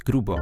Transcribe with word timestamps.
Jest 0.00 0.06
grubo. 0.06 0.36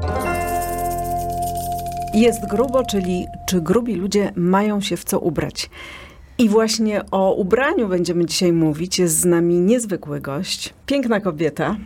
Jest 2.14 2.46
grubo, 2.46 2.84
czyli 2.84 3.26
czy 3.46 3.61
grubi 3.61 3.95
ludzie 3.95 4.32
mają 4.36 4.80
się 4.80 4.96
w 4.96 5.04
co 5.04 5.20
ubrać. 5.20 5.70
I 6.38 6.48
właśnie 6.48 7.11
o 7.11 7.34
ubraniu 7.34 7.89
będziemy 7.89 8.26
dzisiaj 8.26 8.52
mówić. 8.52 8.98
Jest 8.98 9.21
z 9.21 9.25
nami 9.25 9.61
niezwykły 9.61 10.21
gość, 10.21 10.75
piękna 10.86 11.21
kobieta, 11.21 11.76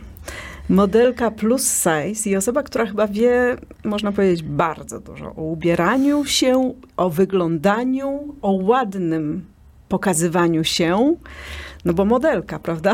modelka 0.69 1.31
plus 1.31 1.83
size 1.83 2.29
i 2.29 2.35
osoba, 2.35 2.63
która 2.63 2.85
chyba 2.85 3.07
wie, 3.07 3.55
można 3.83 4.11
powiedzieć, 4.11 4.43
bardzo 4.43 4.99
dużo 4.99 5.35
o 5.35 5.41
ubieraniu 5.41 6.25
się, 6.25 6.73
o 6.97 7.09
wyglądaniu, 7.09 8.35
o 8.41 8.51
ładnym 8.51 9.45
pokazywaniu 9.89 10.63
się. 10.63 11.15
No 11.85 11.93
bo 11.93 12.05
modelka, 12.05 12.59
prawda? 12.59 12.93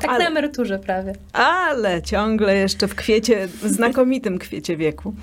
Tak 0.00 0.10
ale, 0.10 0.24
na 0.24 0.30
emeryturze 0.30 0.78
prawie. 0.78 1.12
Ale 1.32 2.02
ciągle 2.02 2.56
jeszcze 2.56 2.88
w 2.88 2.94
kwiecie, 2.94 3.48
znakomitym 3.64 4.38
kwiecie 4.38 4.76
wieku. 4.76 5.14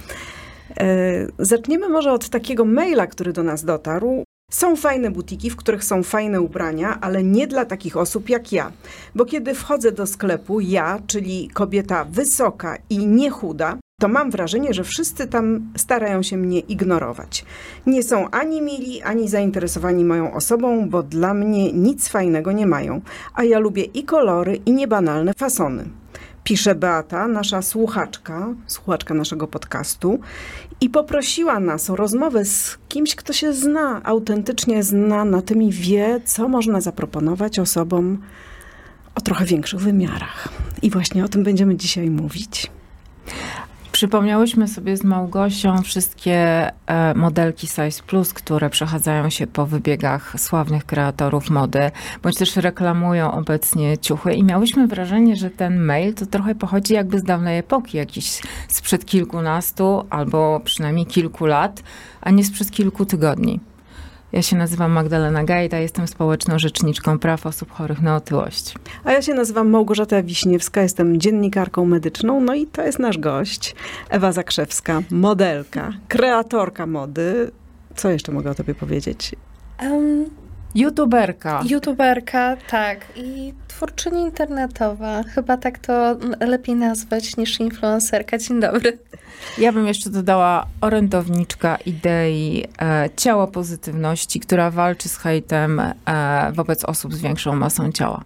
E, 0.80 1.28
zaczniemy 1.40 1.90
może 1.90 2.12
od 2.12 2.30
takiego 2.30 2.66
maila, 2.66 3.08
który 3.08 3.34
do 3.34 3.44
nas 3.44 3.64
dotarł. 3.66 4.24
Są 4.52 4.76
fajne 4.76 5.12
butiki, 5.12 5.50
w 5.50 5.56
których 5.56 5.84
są 5.84 6.04
fajne 6.04 6.42
ubrania, 6.42 6.98
ale 7.02 7.24
nie 7.24 7.48
dla 7.48 7.66
takich 7.66 7.98
osób 7.98 8.30
jak 8.30 8.52
ja. 8.52 8.72
Bo 9.16 9.26
kiedy 9.26 9.56
wchodzę 9.56 9.92
do 9.92 10.08
sklepu, 10.08 10.60
ja, 10.60 11.00
czyli 11.08 11.50
kobieta 11.54 12.06
wysoka 12.06 12.78
i 12.90 13.08
niechuda, 13.08 13.78
to 14.02 14.08
mam 14.08 14.32
wrażenie, 14.32 14.74
że 14.74 14.84
wszyscy 14.84 15.28
tam 15.28 15.72
starają 15.78 16.24
się 16.24 16.38
mnie 16.38 16.60
ignorować. 16.60 17.46
Nie 17.86 18.04
są 18.04 18.30
ani 18.30 18.62
mili, 18.62 19.02
ani 19.02 19.30
zainteresowani 19.30 20.06
moją 20.06 20.34
osobą, 20.34 20.90
bo 20.90 21.04
dla 21.04 21.34
mnie 21.34 21.74
nic 21.74 22.08
fajnego 22.08 22.52
nie 22.52 22.68
mają. 22.68 23.02
A 23.34 23.44
ja 23.44 23.60
lubię 23.60 23.84
i 23.84 24.04
kolory, 24.04 24.56
i 24.56 24.72
niebanalne 24.72 25.34
fasony 25.34 25.86
pisze 26.44 26.76
Beata, 26.76 27.28
nasza 27.28 27.62
słuchaczka, 27.62 28.54
słuchaczka 28.68 29.14
naszego 29.14 29.48
podcastu, 29.48 30.20
i 30.82 30.90
poprosiła 30.90 31.60
nas 31.60 31.90
o 31.90 31.96
rozmowę 31.96 32.46
z 32.46 32.78
kimś, 32.88 33.16
kto 33.16 33.34
się 33.34 33.54
zna, 33.54 34.02
autentycznie 34.04 34.84
zna 34.84 35.26
na 35.26 35.42
tym 35.42 35.62
i 35.62 35.72
wie, 35.72 36.22
co 36.26 36.50
można 36.50 36.82
zaproponować 36.82 37.60
osobom 37.60 38.18
o 39.16 39.22
trochę 39.22 39.46
większych 39.46 39.80
wymiarach. 39.80 40.50
I 40.82 40.90
właśnie 40.90 41.26
o 41.26 41.28
tym 41.28 41.44
będziemy 41.44 41.76
dzisiaj 41.76 42.10
mówić. 42.10 42.72
Przypomniałyśmy 43.98 44.68
sobie 44.68 44.98
z 44.98 45.04
Małgosią 45.04 45.82
wszystkie 45.82 46.36
e, 46.88 47.14
modelki 47.16 47.68
Size 47.68 48.04
Plus, 48.08 48.34
które 48.34 48.70
przechadzają 48.70 49.30
się 49.30 49.48
po 49.48 49.66
wybiegach 49.66 50.40
sławnych 50.40 50.86
kreatorów 50.86 51.50
mody, 51.50 51.92
bądź 52.24 52.38
też 52.38 52.56
reklamują 52.56 53.32
obecnie 53.32 53.98
ciuchy 53.98 54.34
i 54.34 54.44
miałyśmy 54.44 54.88
wrażenie, 54.88 55.36
że 55.36 55.50
ten 55.50 55.80
mail 55.80 56.14
to 56.14 56.26
trochę 56.26 56.56
pochodzi 56.56 56.94
jakby 56.94 57.20
z 57.20 57.24
dawnej 57.24 57.60
epoki, 57.60 57.98
jakiś 57.98 58.42
sprzed 58.68 59.06
kilkunastu 59.06 60.06
albo 60.10 60.60
przynajmniej 60.64 61.06
kilku 61.06 61.46
lat, 61.46 61.84
a 62.22 62.32
nie 62.32 62.44
sprzed 62.44 62.72
kilku 62.72 63.06
tygodni. 63.06 63.60
Ja 64.32 64.42
się 64.42 64.56
nazywam 64.56 64.92
Magdalena 64.92 65.44
Gajda, 65.44 65.78
jestem 65.78 66.08
społeczną 66.08 66.60
rzeczniczką 66.60 67.20
praw 67.20 67.46
osób 67.46 67.72
chorych 67.72 68.02
na 68.02 68.16
otyłość. 68.16 68.74
A 69.04 69.12
ja 69.12 69.22
się 69.22 69.34
nazywam 69.34 69.70
Małgorzata 69.70 70.24
Wiśniewska, 70.24 70.82
jestem 70.82 71.20
dziennikarką 71.20 71.86
medyczną, 71.86 72.42
no 72.42 72.56
i 72.56 72.68
to 72.68 72.84
jest 72.84 73.00
nasz 73.00 73.18
gość, 73.18 73.76
Ewa 74.10 74.32
Zakrzewska, 74.32 75.02
modelka, 75.12 75.94
kreatorka 76.08 76.86
mody. 76.88 77.52
Co 77.96 78.10
jeszcze 78.10 78.32
mogę 78.32 78.52
o 78.52 78.56
tobie 78.56 78.76
powiedzieć? 78.76 79.36
Um, 79.82 80.30
YouTuberka. 80.78 81.64
YouTuberka, 81.70 82.58
tak. 82.70 83.00
I 83.16 83.54
twórczyni 83.68 84.22
internetowa. 84.22 85.24
Chyba 85.24 85.58
tak 85.58 85.80
to 85.80 86.16
lepiej 86.40 86.76
nazwać 86.76 87.38
niż 87.38 87.60
influencerka. 87.60 88.38
Dzień 88.38 88.60
dobry. 88.60 88.98
Ja 89.58 89.72
bym 89.72 89.88
jeszcze 89.88 90.10
dodała 90.10 90.66
orędowniczka 90.82 91.78
idei 91.86 92.66
e, 92.82 93.10
ciała 93.16 93.48
pozytywności, 93.48 94.40
która 94.40 94.72
walczy 94.72 95.10
z 95.10 95.18
hejtem 95.18 95.80
e, 95.80 95.94
wobec 96.54 96.86
osób 96.86 97.14
z 97.14 97.22
większą 97.22 97.56
masą 97.56 97.92
ciała. 97.92 98.24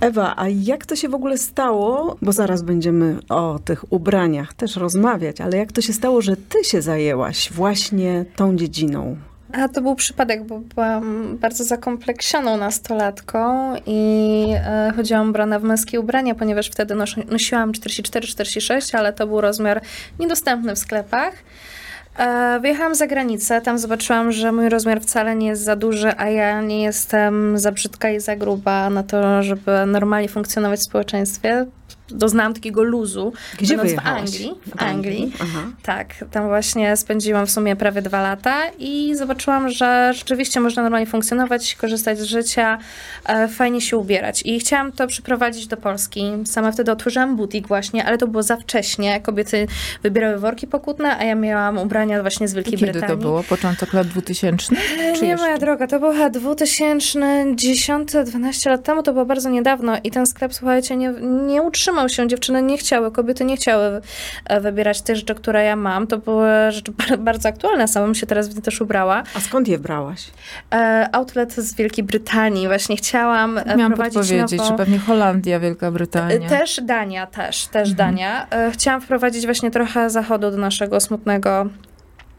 Ewa, 0.00 0.34
a 0.36 0.48
jak 0.48 0.86
to 0.86 0.96
się 0.96 1.08
w 1.08 1.14
ogóle 1.14 1.38
stało, 1.38 2.16
bo 2.22 2.32
zaraz 2.32 2.62
będziemy 2.62 3.18
o 3.28 3.58
tych 3.64 3.92
ubraniach 3.92 4.54
też 4.54 4.76
rozmawiać, 4.76 5.40
ale 5.40 5.56
jak 5.56 5.72
to 5.72 5.80
się 5.80 5.92
stało, 5.92 6.22
że 6.22 6.36
ty 6.36 6.64
się 6.64 6.82
zajęłaś 6.82 7.52
właśnie 7.52 8.24
tą 8.36 8.56
dziedziną? 8.56 9.16
A 9.52 9.68
to 9.68 9.82
był 9.82 9.94
przypadek, 9.94 10.44
bo 10.44 10.58
byłam 10.58 11.36
bardzo 11.38 11.64
zakompleksioną 11.64 12.56
nastolatką 12.56 13.72
i 13.86 14.44
e, 14.54 14.92
chodziłam 14.96 15.28
ubrana 15.30 15.58
w 15.58 15.62
męskie 15.62 16.00
ubrania, 16.00 16.34
ponieważ 16.34 16.68
wtedy 16.68 16.94
nos, 16.94 17.16
nosiłam 17.30 17.72
44-46, 17.72 18.96
ale 18.96 19.12
to 19.12 19.26
był 19.26 19.40
rozmiar 19.40 19.80
niedostępny 20.18 20.74
w 20.74 20.78
sklepach. 20.78 21.34
E, 22.18 22.58
wyjechałam 22.60 22.94
za 22.94 23.06
granicę, 23.06 23.60
tam 23.60 23.78
zobaczyłam, 23.78 24.32
że 24.32 24.52
mój 24.52 24.68
rozmiar 24.68 25.00
wcale 25.00 25.36
nie 25.36 25.46
jest 25.46 25.64
za 25.64 25.76
duży, 25.76 26.12
a 26.16 26.28
ja 26.28 26.62
nie 26.62 26.82
jestem 26.82 27.58
za 27.58 27.72
brzydka 27.72 28.10
i 28.10 28.20
za 28.20 28.36
gruba 28.36 28.90
na 28.90 29.02
to, 29.02 29.42
żeby 29.42 29.86
normalnie 29.86 30.28
funkcjonować 30.28 30.80
w 30.80 30.84
społeczeństwie 30.84 31.66
doznałam 32.10 32.54
takiego 32.54 32.82
luzu. 32.82 33.32
Gdzie 33.58 33.76
w 33.76 33.98
Anglii. 34.04 34.54
W 34.76 34.82
Anglii. 34.82 35.32
Aha. 35.40 35.62
Tak, 35.82 36.14
tam 36.30 36.48
właśnie 36.48 36.96
spędziłam 36.96 37.46
w 37.46 37.50
sumie 37.50 37.76
prawie 37.76 38.02
dwa 38.02 38.22
lata 38.22 38.56
i 38.78 39.14
zobaczyłam, 39.16 39.68
że 39.68 40.12
rzeczywiście 40.14 40.60
można 40.60 40.82
normalnie 40.82 41.06
funkcjonować, 41.06 41.74
korzystać 41.74 42.18
z 42.18 42.24
życia, 42.24 42.78
e, 43.26 43.48
fajnie 43.48 43.80
się 43.80 43.96
ubierać. 43.96 44.42
I 44.44 44.60
chciałam 44.60 44.92
to 44.92 45.06
przyprowadzić 45.06 45.66
do 45.66 45.76
Polski. 45.76 46.32
Sama 46.44 46.72
wtedy 46.72 46.92
otworzyłam 46.92 47.36
butik 47.36 47.68
właśnie, 47.68 48.04
ale 48.04 48.18
to 48.18 48.26
było 48.26 48.42
za 48.42 48.56
wcześnie. 48.56 49.20
Kobiety 49.20 49.66
wybierały 50.02 50.38
worki 50.38 50.66
pokutne, 50.66 51.18
a 51.18 51.24
ja 51.24 51.34
miałam 51.34 51.78
ubrania 51.78 52.22
właśnie 52.22 52.48
z 52.48 52.54
Wielkiej 52.54 52.72
Kiedy 52.72 52.84
Brytanii. 52.92 53.08
Kiedy 53.08 53.22
to 53.22 53.28
było? 53.28 53.42
Początek 53.42 53.92
lat 53.92 54.06
2000? 54.06 54.76
Czy 55.18 55.24
nie, 55.24 55.30
jeszcze? 55.30 55.46
moja 55.46 55.58
droga, 55.58 55.86
to 55.86 56.00
było 56.00 56.12
2010, 56.30 58.12
12 58.24 58.70
lat 58.70 58.84
temu, 58.84 59.02
to 59.02 59.12
było 59.12 59.24
bardzo 59.24 59.50
niedawno 59.50 59.96
i 60.04 60.10
ten 60.10 60.26
sklep, 60.26 60.54
słuchajcie, 60.54 60.96
nie, 60.96 61.14
nie 61.46 61.62
utrzymał 61.62 62.08
się, 62.08 62.28
dziewczyny 62.28 62.62
nie 62.62 62.78
chciały, 62.78 63.12
kobiety 63.12 63.44
nie 63.44 63.56
chciały 63.56 64.00
e, 64.44 64.60
wybierać 64.60 65.02
te 65.02 65.16
rzeczy, 65.16 65.34
które 65.34 65.64
ja 65.64 65.76
mam. 65.76 66.06
To 66.06 66.18
były 66.18 66.48
rzeczy 66.70 66.92
bardzo 67.18 67.48
aktualne, 67.48 67.88
sama 67.88 68.06
bym 68.06 68.14
się 68.14 68.26
teraz 68.26 68.48
w 68.48 68.60
też 68.60 68.80
ubrała. 68.80 69.22
A 69.34 69.40
skąd 69.40 69.68
je 69.68 69.78
brałaś? 69.78 70.30
E, 70.74 71.08
outlet 71.12 71.54
z 71.54 71.74
Wielkiej 71.74 72.04
Brytanii. 72.04 72.66
Właśnie 72.66 72.96
chciałam 72.96 73.58
e, 73.58 73.76
Miałam 73.76 73.92
wprowadzić 73.92 74.18
podpowiedzieć, 74.18 74.58
nowo... 74.58 74.70
że 74.70 74.76
pewnie 74.76 74.98
Holandia, 74.98 75.60
Wielka 75.60 75.90
Brytania. 75.90 76.48
Też 76.48 76.80
Dania, 76.82 77.26
też, 77.26 77.66
też 77.66 77.90
mhm. 77.90 77.96
Dania. 77.96 78.46
Chciałam 78.72 79.00
wprowadzić 79.00 79.44
właśnie 79.44 79.70
trochę 79.70 80.10
zachodu 80.10 80.50
do 80.50 80.56
naszego 80.56 81.00
smutnego 81.00 81.66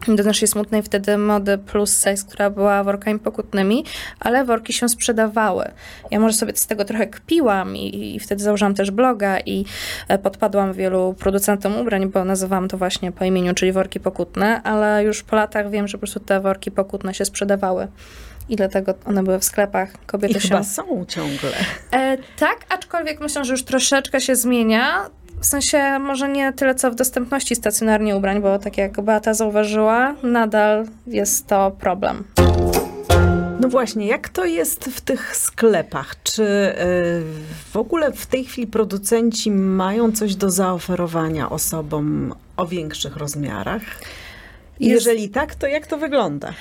do 0.08 0.24
naszej 0.24 0.48
smutnej 0.48 0.84
wtedy 0.84 1.18
mody 1.18 1.58
plus 1.58 2.04
size, 2.04 2.26
która 2.28 2.50
była 2.50 2.84
workami 2.84 3.20
pokutnymi, 3.20 3.86
ale 4.20 4.46
worki 4.46 4.74
się 4.74 4.90
sprzedawały. 4.90 5.72
Ja 6.12 6.20
może 6.20 6.38
sobie 6.38 6.56
z 6.56 6.68
tego 6.68 6.86
trochę 6.86 7.08
kpiłam 7.08 7.76
i, 7.76 8.16
i 8.16 8.20
wtedy 8.20 8.44
założyłam 8.44 8.76
też 8.76 8.92
bloga 8.92 9.40
i 9.40 9.66
e, 10.08 10.18
podpadłam 10.18 10.74
wielu 10.74 11.14
producentom 11.14 11.78
ubrań, 11.78 12.10
bo 12.10 12.26
nazywałam 12.26 12.68
to 12.68 12.78
właśnie 12.78 13.12
po 13.12 13.26
imieniu, 13.26 13.54
czyli 13.54 13.72
worki 13.72 14.00
pokutne, 14.00 14.64
ale 14.64 15.04
już 15.04 15.24
po 15.24 15.36
latach 15.36 15.70
wiem, 15.70 15.88
że 15.88 15.98
po 15.98 16.00
prostu 16.00 16.20
te 16.20 16.40
worki 16.40 16.72
pokutne 16.72 17.14
się 17.14 17.26
sprzedawały 17.26 17.88
i 18.50 18.56
dlatego 18.56 18.94
one 19.06 19.24
były 19.24 19.40
w 19.40 19.44
sklepach. 19.44 19.92
Kobiety 20.06 20.38
I 20.38 20.42
się... 20.42 20.48
chyba 20.48 20.64
są 20.64 21.06
ciągle. 21.06 21.52
E, 21.92 22.18
tak, 22.40 22.58
aczkolwiek 22.70 23.20
myślę, 23.20 23.46
że 23.46 23.54
już 23.54 23.64
troszeczkę 23.64 24.22
się 24.22 24.36
zmienia. 24.36 25.10
W 25.42 25.46
sensie 25.46 26.00
może 26.00 26.30
nie 26.30 26.54
tyle 26.54 26.76
co 26.76 26.92
w 26.92 26.96
dostępności 26.96 27.56
stacjonarnie 27.56 28.16
ubrań, 28.16 28.42
bo 28.42 28.60
tak 28.60 28.78
jak 28.78 29.02
Beata 29.02 29.34
zauważyła, 29.34 30.16
nadal 30.24 30.86
jest 31.08 31.48
to 31.48 31.72
problem. 31.72 32.24
No 33.60 33.70
właśnie, 33.70 34.08
jak 34.08 34.30
to 34.30 34.46
jest 34.46 34.86
w 34.86 35.02
tych 35.02 35.36
sklepach? 35.36 36.16
Czy 36.24 36.44
y, 36.44 36.76
w 37.72 37.78
ogóle 37.78 38.12
w 38.12 38.26
tej 38.26 38.46
chwili 38.46 38.68
producenci 38.68 39.52
mają 39.52 40.12
coś 40.12 40.36
do 40.36 40.50
zaoferowania 40.50 41.50
osobom 41.50 42.34
o 42.58 42.68
większych 42.68 43.18
rozmiarach? 43.18 43.82
Jeżeli 44.80 45.30
tak, 45.30 45.56
to 45.56 45.68
jak 45.68 45.88
to 45.88 45.98
wygląda? 45.98 46.54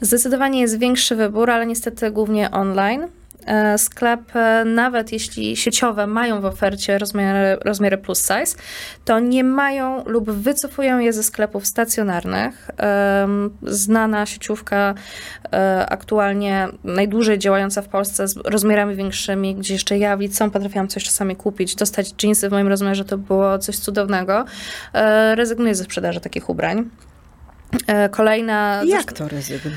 Zdecydowanie 0.00 0.60
jest 0.60 0.78
większy 0.78 1.16
wybór, 1.16 1.50
ale 1.50 1.66
niestety 1.66 2.10
głównie 2.10 2.50
online. 2.50 3.08
E, 3.46 3.78
sklep, 3.78 4.36
e, 4.36 4.64
nawet 4.64 5.12
jeśli 5.12 5.56
sieciowe 5.56 6.06
mają 6.06 6.40
w 6.40 6.44
ofercie 6.44 6.98
rozmiary, 6.98 7.56
rozmiary 7.64 7.98
plus 7.98 8.20
size, 8.20 8.62
to 9.04 9.20
nie 9.20 9.44
mają 9.44 10.04
lub 10.04 10.30
wycofują 10.30 10.98
je 10.98 11.12
ze 11.12 11.22
sklepów 11.22 11.66
stacjonarnych. 11.66 12.70
Znana 13.62 14.26
sieciówka 14.26 14.94
e, 15.52 15.86
aktualnie 15.88 16.68
najdłużej 16.84 17.38
działająca 17.38 17.82
w 17.82 17.88
Polsce 17.88 18.28
z 18.28 18.36
rozmiarami 18.36 18.94
większymi, 18.94 19.54
gdzie 19.54 19.74
jeszcze 19.74 19.98
ja 19.98 20.14
liceum 20.14 20.50
potrafiłam 20.50 20.88
coś 20.88 21.04
czasami 21.04 21.36
kupić, 21.36 21.74
dostać 21.74 22.14
jeansy 22.22 22.48
w 22.48 22.52
moim 22.52 22.68
rozmiarze, 22.68 23.04
to 23.04 23.18
było 23.18 23.58
coś 23.58 23.78
cudownego. 23.78 24.44
Rezygnuję 25.34 25.74
ze 25.74 25.84
sprzedaży 25.84 26.20
takich 26.20 26.48
ubrań. 26.50 26.90
E, 27.86 28.08
kolejna. 28.08 28.82
Jak 28.86 29.12
to 29.12 29.28
rezygnuje? 29.28 29.76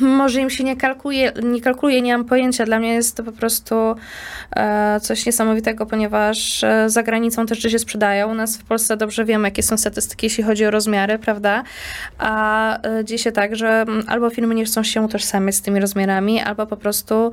Może 0.00 0.40
im 0.40 0.50
się 0.50 0.64
nie 0.64 0.76
kalkuluje, 0.76 1.32
nie 1.42 1.60
kalkuluje, 1.60 2.02
nie 2.02 2.12
mam 2.16 2.24
pojęcia. 2.26 2.64
Dla 2.64 2.78
mnie 2.78 2.94
jest 2.94 3.16
to 3.16 3.24
po 3.24 3.32
prostu 3.32 3.74
e, 4.56 5.00
coś 5.00 5.26
niesamowitego, 5.26 5.86
ponieważ 5.86 6.64
e, 6.64 6.90
za 6.90 7.02
granicą 7.02 7.46
też 7.46 7.58
się 7.62 7.78
sprzedają. 7.78 8.30
U 8.30 8.34
nas 8.34 8.56
w 8.56 8.64
Polsce 8.64 8.96
dobrze 8.96 9.24
wiemy, 9.24 9.48
jakie 9.48 9.62
są 9.62 9.76
statystyki, 9.76 10.26
jeśli 10.26 10.44
chodzi 10.44 10.66
o 10.66 10.70
rozmiary, 10.70 11.18
prawda? 11.18 11.62
A 12.18 12.78
dzieje 13.04 13.18
się 13.18 13.32
tak, 13.32 13.56
że 13.56 13.84
albo 14.06 14.30
firmy 14.30 14.54
nie 14.54 14.64
chcą 14.64 14.82
się 14.82 15.02
utożsamiać 15.02 15.54
z 15.54 15.62
tymi 15.62 15.80
rozmiarami, 15.80 16.40
albo 16.40 16.66
po 16.66 16.76
prostu 16.76 17.30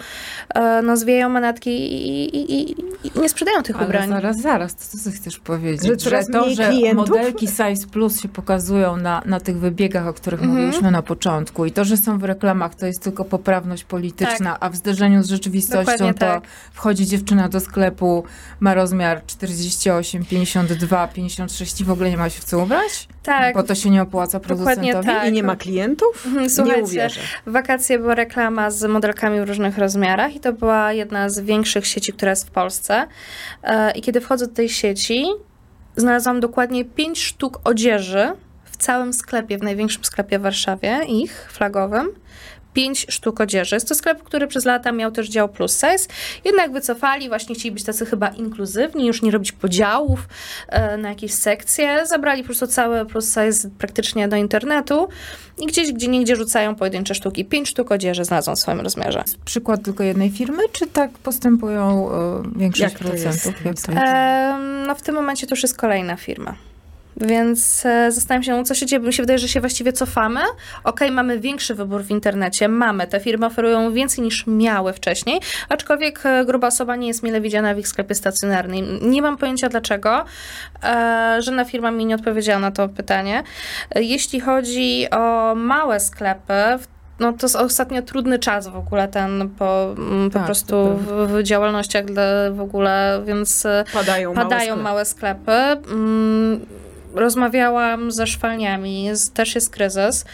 no, 0.83 0.97
zwijają 0.97 1.29
manatki 1.29 1.69
i, 1.69 2.35
i, 2.35 2.53
i, 2.53 2.71
i 3.03 3.19
nie 3.21 3.29
sprzedają 3.29 3.63
tych 3.63 3.75
Ale 3.75 3.85
ubrań. 3.85 4.09
zaraz, 4.09 4.41
zaraz, 4.41 4.75
to 4.75 4.97
co 4.97 5.11
chcesz 5.11 5.39
powiedzieć? 5.39 6.01
Że, 6.01 6.09
że 6.09 6.23
to, 6.33 6.49
że 6.49 6.67
klientów? 6.69 7.09
modelki 7.09 7.47
Size 7.47 7.87
Plus 7.91 8.21
się 8.21 8.29
pokazują 8.29 8.58
na, 9.01 9.21
na 9.25 9.39
tych 9.39 9.57
wybiegach, 9.59 10.07
o 10.07 10.13
których 10.13 10.39
mhm. 10.39 10.57
mówiliśmy 10.57 10.91
na 10.91 11.01
początku 11.01 11.65
i 11.65 11.71
to, 11.71 11.85
że 11.85 11.97
są 11.97 12.19
w 12.19 12.23
reklamach, 12.23 12.75
to 12.75 12.85
jest 12.85 13.03
tylko 13.03 13.25
poprawność 13.25 13.83
polityczna, 13.83 14.51
tak. 14.51 14.57
a 14.59 14.69
w 14.69 14.75
zderzeniu 14.75 15.23
z 15.23 15.29
rzeczywistością 15.29 15.91
Dokładnie 15.91 16.13
to 16.13 16.19
tak. 16.19 16.43
wchodzi 16.73 17.05
dziewczyna 17.05 17.49
do 17.49 17.59
sklepu, 17.59 18.23
ma 18.59 18.73
rozmiar 18.73 19.25
48, 19.25 20.25
52, 20.25 21.07
56 21.07 21.81
i 21.81 21.83
w 21.83 21.91
ogóle 21.91 22.09
nie 22.09 22.17
ma 22.17 22.29
się 22.29 22.41
w 22.41 22.43
co 22.43 22.59
ubrać? 22.59 23.07
Tak. 23.23 23.53
Bo 23.55 23.63
to 23.63 23.75
się 23.75 23.89
nie 23.89 24.01
opłaca 24.01 24.39
producentowi 24.39 25.07
tak. 25.07 25.29
i 25.29 25.31
nie 25.31 25.43
ma 25.43 25.55
klientów? 25.55 26.25
Mhm, 26.25 26.49
słuchajcie, 26.49 26.81
nie 26.81 26.83
uwierzę. 26.83 27.21
Wakacje 27.45 27.99
była 27.99 28.15
reklama 28.15 28.71
z 28.71 28.89
modelkami 28.89 29.41
w 29.41 29.43
różnych 29.43 29.77
rozmiarach 29.77 30.35
i 30.35 30.39
to 30.39 30.53
była 30.53 30.93
jedna 30.93 31.29
z 31.29 31.39
większych 31.39 31.87
sieci, 31.87 32.13
która 32.13 32.29
jest 32.29 32.47
w 32.47 32.51
Polsce. 32.51 33.07
E, 33.63 33.91
I 33.91 34.01
kiedy 34.01 34.21
wchodzę 34.21 34.47
do 34.47 34.53
tej 34.53 34.69
sieci, 34.69 35.25
znalazłam 35.95 36.39
dokładnie 36.39 36.85
pięć 36.85 37.23
sztuk 37.23 37.59
odzieży 37.63 38.31
całym 38.79 39.13
sklepie, 39.13 39.57
w 39.57 39.63
największym 39.63 40.03
sklepie 40.03 40.39
w 40.39 40.41
Warszawie, 40.41 40.99
ich 41.07 41.51
flagowym. 41.51 42.07
Pięć 42.73 43.05
sztuk 43.09 43.41
odzieży. 43.41 43.75
Jest 43.75 43.87
to 43.89 43.95
sklep, 43.95 44.23
który 44.23 44.47
przez 44.47 44.65
lata 44.65 44.91
miał 44.91 45.11
też 45.11 45.29
dział 45.29 45.49
plus 45.49 45.73
size, 45.73 46.13
jednak 46.45 46.71
wycofali, 46.71 47.29
właśnie 47.29 47.55
chcieli 47.55 47.71
być 47.71 47.83
tacy 47.83 48.05
chyba 48.05 48.27
inkluzywni, 48.27 49.07
już 49.07 49.21
nie 49.21 49.31
robić 49.31 49.51
podziałów 49.51 50.27
e, 50.67 50.97
na 50.97 51.09
jakieś 51.09 51.33
sekcje. 51.33 52.05
Zabrali 52.05 52.41
po 52.41 52.45
prostu 52.45 52.67
cały 52.67 53.05
plus 53.05 53.25
size 53.25 53.69
praktycznie 53.77 54.27
do 54.27 54.35
internetu 54.35 55.07
i 55.57 55.65
gdzieś, 55.65 55.93
gdzie 55.93 56.07
niegdzie 56.07 56.35
rzucają 56.35 56.75
pojedyncze 56.75 57.15
sztuki. 57.15 57.45
Pięć 57.45 57.69
sztuk 57.69 57.91
odzieży 57.91 58.25
znalazłą 58.25 58.55
w 58.55 58.59
swoim 58.59 58.79
rozmiarze. 58.79 59.23
Przykład 59.45 59.83
tylko 59.83 60.03
jednej 60.03 60.29
firmy, 60.29 60.63
czy 60.71 60.87
tak 60.87 61.11
postępują 61.11 62.11
e, 62.11 62.43
większość 62.55 62.93
Jak 62.93 62.99
producentów? 62.99 63.45
Jak 63.45 63.61
to 63.63 63.69
jest? 63.69 63.89
E, 63.89 64.83
no 64.87 64.95
w 64.95 65.01
tym 65.01 65.15
momencie 65.15 65.47
to 65.47 65.55
już 65.55 65.63
jest 65.63 65.77
kolejna 65.77 66.15
firma. 66.15 66.68
Więc 67.19 67.85
e, 67.85 68.11
zastanawiam 68.11 68.43
się, 68.43 68.63
co 68.63 68.75
się 68.75 68.85
dzieje. 68.85 69.01
Mi 69.01 69.13
się 69.13 69.23
wydaje, 69.23 69.39
że 69.39 69.47
się 69.47 69.59
właściwie 69.59 69.93
cofamy. 69.93 70.39
Ok, 70.83 70.99
mamy 71.11 71.39
większy 71.39 71.75
wybór 71.75 72.03
w 72.03 72.11
internecie, 72.11 72.67
mamy. 72.67 73.07
Te 73.07 73.19
firmy 73.19 73.45
oferują 73.45 73.93
więcej 73.93 74.23
niż 74.23 74.47
miały 74.47 74.93
wcześniej, 74.93 75.39
aczkolwiek 75.69 76.25
e, 76.25 76.45
gruba 76.45 76.67
osoba 76.67 76.95
nie 76.95 77.07
jest 77.07 77.23
mile 77.23 77.41
widziana 77.41 77.73
w 77.73 77.79
ich 77.79 77.87
sklepie 77.87 78.15
stacjonarnym. 78.15 78.99
Nie 79.01 79.21
mam 79.21 79.37
pojęcia 79.37 79.69
dlaczego. 79.69 80.25
E, 80.83 81.37
żadna 81.39 81.65
firma 81.65 81.91
mi 81.91 82.05
nie 82.05 82.15
odpowiedziała 82.15 82.59
na 82.59 82.71
to 82.71 82.89
pytanie. 82.89 83.43
Jeśli 83.95 84.39
chodzi 84.39 85.07
o 85.11 85.55
małe 85.55 85.99
sklepy, 85.99 86.53
no 87.19 87.33
to 87.33 87.45
jest 87.45 87.55
ostatnio 87.55 88.01
trudny 88.01 88.39
czas 88.39 88.67
w 88.67 88.75
ogóle 88.75 89.07
ten 89.07 89.49
po, 89.49 89.95
mm, 89.97 90.29
po 90.29 90.33
tak, 90.33 90.45
prostu 90.45 90.97
w, 90.97 91.27
w, 91.27 91.43
działalnościach 91.43 92.05
w 92.51 92.61
ogóle, 92.61 93.21
więc 93.25 93.67
padają, 93.93 94.33
padają 94.33 94.75
małe 94.75 95.05
sklepy. 95.05 95.51
Małe 95.51 95.75
sklepy. 95.75 96.88
Rozmawiałam 97.13 98.11
ze 98.11 98.27
szwalniami, 98.27 99.09
też 99.33 99.55
jest 99.55 99.69
kryzys 99.69 100.25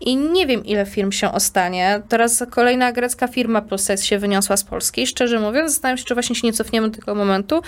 i 0.00 0.16
nie 0.16 0.46
wiem, 0.46 0.64
ile 0.64 0.86
firm 0.86 1.12
się 1.12 1.32
ostanie. 1.32 2.02
Teraz 2.08 2.44
kolejna 2.50 2.92
grecka 2.92 3.28
firma 3.28 3.62
plus 3.62 3.88
się 4.02 4.18
wyniosła 4.18 4.56
z 4.56 4.64
Polski. 4.64 5.06
Szczerze 5.06 5.40
mówiąc, 5.40 5.70
zastanawiam 5.72 5.98
się, 5.98 6.04
czy 6.04 6.14
właśnie 6.14 6.36
się 6.36 6.46
nie 6.46 6.52
cofniemy 6.52 6.90
tego 6.90 7.14
momentu, 7.14 7.62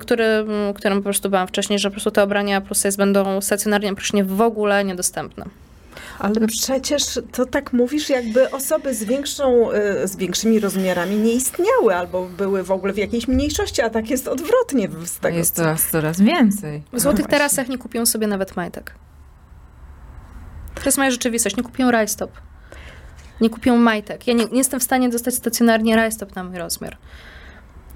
który, 0.00 0.46
którym 0.74 0.98
po 0.98 1.04
prostu 1.04 1.30
byłam 1.30 1.48
wcześniej, 1.48 1.78
że 1.78 1.90
po 1.90 1.92
prostu 1.92 2.10
te 2.10 2.24
ubrania 2.24 2.60
plus 2.60 2.96
będą 2.96 3.40
stacjonarnie 3.40 3.88
praktycznie 3.88 4.24
w 4.24 4.40
ogóle 4.40 4.84
niedostępne. 4.84 5.44
Ale 6.20 6.46
przecież 6.46 7.02
to 7.32 7.46
tak 7.46 7.72
mówisz, 7.72 8.10
jakby 8.10 8.50
osoby 8.50 8.94
z, 8.94 9.04
większą, 9.04 9.72
y, 9.72 10.08
z 10.08 10.16
większymi 10.16 10.60
rozmiarami 10.60 11.16
nie 11.16 11.32
istniały 11.32 11.96
albo 11.96 12.26
były 12.26 12.62
w 12.62 12.70
ogóle 12.70 12.92
w 12.92 12.96
jakiejś 12.96 13.28
mniejszości, 13.28 13.82
a 13.82 13.90
tak 13.90 14.10
jest 14.10 14.28
odwrotnie 14.28 14.88
z 15.04 15.18
tego. 15.18 15.36
Jest 15.36 15.56
coraz, 15.56 15.90
coraz 15.90 16.20
więcej. 16.20 16.82
W 16.92 17.00
złotych 17.00 17.24
no 17.24 17.30
terasach 17.30 17.68
nie 17.68 17.78
kupią 17.78 18.06
sobie 18.06 18.26
nawet 18.26 18.56
majtek. 18.56 18.94
To 20.74 20.84
jest 20.84 20.98
moja 20.98 21.10
rzeczywistość. 21.10 21.56
Nie 21.56 21.62
kupią 21.62 21.90
rajstop. 21.90 22.30
Nie 23.40 23.50
kupią 23.50 23.76
majtek. 23.76 24.26
Ja 24.26 24.34
nie, 24.34 24.44
nie 24.46 24.58
jestem 24.58 24.80
w 24.80 24.82
stanie 24.82 25.08
dostać 25.08 25.34
stacjonarnie 25.34 25.96
rajstop 25.96 26.36
na 26.36 26.44
mój 26.44 26.58
rozmiar. 26.58 26.96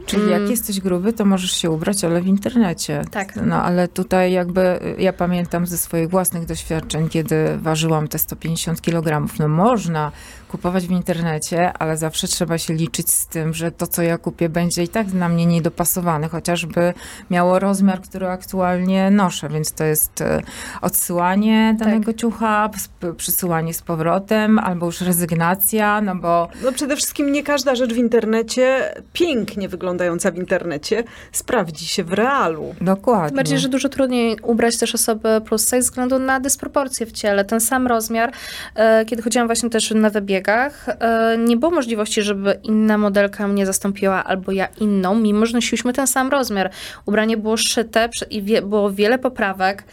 Czyli 0.06 0.22
mm. 0.22 0.40
jak 0.40 0.50
jesteś 0.50 0.80
gruby, 0.80 1.12
to 1.12 1.24
możesz 1.24 1.52
się 1.52 1.70
ubrać, 1.70 2.04
ale 2.04 2.20
w 2.20 2.26
internecie. 2.26 3.04
Tak. 3.10 3.36
No 3.36 3.62
ale 3.62 3.88
tutaj 3.88 4.32
jakby 4.32 4.80
ja 4.98 5.12
pamiętam 5.12 5.66
ze 5.66 5.78
swoich 5.78 6.10
własnych 6.10 6.46
doświadczeń, 6.46 7.08
kiedy 7.08 7.58
ważyłam 7.58 8.08
te 8.08 8.18
150 8.18 8.80
kg. 8.80 9.26
No 9.38 9.48
można 9.48 10.12
kupować 10.54 10.86
w 10.86 10.90
internecie, 10.90 11.72
ale 11.72 11.96
zawsze 11.96 12.28
trzeba 12.28 12.58
się 12.58 12.74
liczyć 12.74 13.10
z 13.10 13.26
tym, 13.26 13.54
że 13.54 13.72
to, 13.72 13.86
co 13.86 14.02
ja 14.02 14.18
kupię, 14.18 14.48
będzie 14.48 14.82
i 14.82 14.88
tak 14.88 15.12
na 15.12 15.28
mnie 15.28 15.46
niedopasowane, 15.46 16.28
chociażby 16.28 16.94
miało 17.30 17.58
rozmiar, 17.58 18.00
który 18.00 18.28
aktualnie 18.28 19.10
noszę, 19.10 19.48
więc 19.48 19.72
to 19.72 19.84
jest 19.84 20.20
e, 20.20 20.42
odsyłanie 20.80 21.76
danego 21.78 22.06
tak. 22.06 22.16
ciucha, 22.16 22.70
przysyłanie 23.16 23.74
z 23.74 23.82
powrotem, 23.82 24.58
albo 24.58 24.86
już 24.86 25.00
rezygnacja, 25.00 26.00
no 26.00 26.16
bo... 26.16 26.48
No 26.64 26.72
przede 26.72 26.96
wszystkim 26.96 27.32
nie 27.32 27.42
każda 27.42 27.74
rzecz 27.74 27.94
w 27.94 27.96
internecie, 27.96 28.94
pięknie 29.12 29.68
wyglądająca 29.84 30.30
w 30.30 30.36
internecie, 30.36 31.04
sprawdzi 31.32 31.86
się 31.86 32.04
w 32.04 32.12
realu. 32.12 32.74
Dokładnie. 32.80 33.28
Tym 33.28 33.36
bardziej, 33.36 33.58
że 33.58 33.68
dużo 33.68 33.88
trudniej 33.88 34.36
ubrać 34.42 34.78
też 34.78 34.94
osobę 34.94 35.40
plus 35.40 35.62
size 35.62 35.76
ze 35.76 35.80
względu 35.80 36.18
na 36.18 36.40
dysproporcje 36.40 37.06
w 37.06 37.12
ciele. 37.12 37.44
Ten 37.44 37.60
sam 37.60 37.86
rozmiar, 37.86 38.32
e, 38.74 39.04
kiedy 39.04 39.22
chodziłam 39.22 39.48
właśnie 39.48 39.70
też 39.70 39.90
na 39.90 40.10
wybieg, 40.10 40.34
biegach 40.34 40.86
e, 40.88 41.36
nie 41.38 41.56
było 41.56 41.72
możliwości, 41.72 42.22
żeby 42.22 42.58
inna 42.62 42.98
modelka 42.98 43.48
mnie 43.48 43.66
zastąpiła 43.66 44.24
albo 44.24 44.52
ja 44.52 44.68
inną, 44.80 45.14
mimo 45.14 45.46
że 45.46 45.52
nosiłyśmy 45.52 45.92
ten 45.92 46.06
sam 46.06 46.28
rozmiar. 46.28 46.70
Ubranie 47.06 47.36
było 47.36 47.56
szyte 47.56 48.08
i 48.30 48.42
było 48.62 48.90
wiele 48.90 49.18
poprawek 49.18 49.84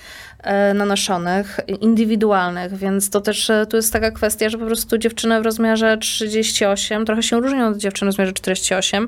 e, 0.43 0.73
nanoszonych, 0.73 1.59
indywidualnych, 1.81 2.77
więc 2.77 3.09
to 3.09 3.21
też 3.21 3.51
tu 3.69 3.77
jest 3.77 3.93
taka 3.93 4.11
kwestia, 4.11 4.49
że 4.49 4.57
po 4.57 4.65
prostu 4.65 4.97
dziewczyny 4.97 5.41
w 5.41 5.45
rozmiarze 5.45 5.97
38 5.97 7.05
trochę 7.05 7.23
się 7.23 7.41
różnią 7.41 7.67
od 7.67 7.77
dziewczyn 7.77 8.05
w 8.05 8.09
rozmiarze 8.09 8.33
48 8.33 9.07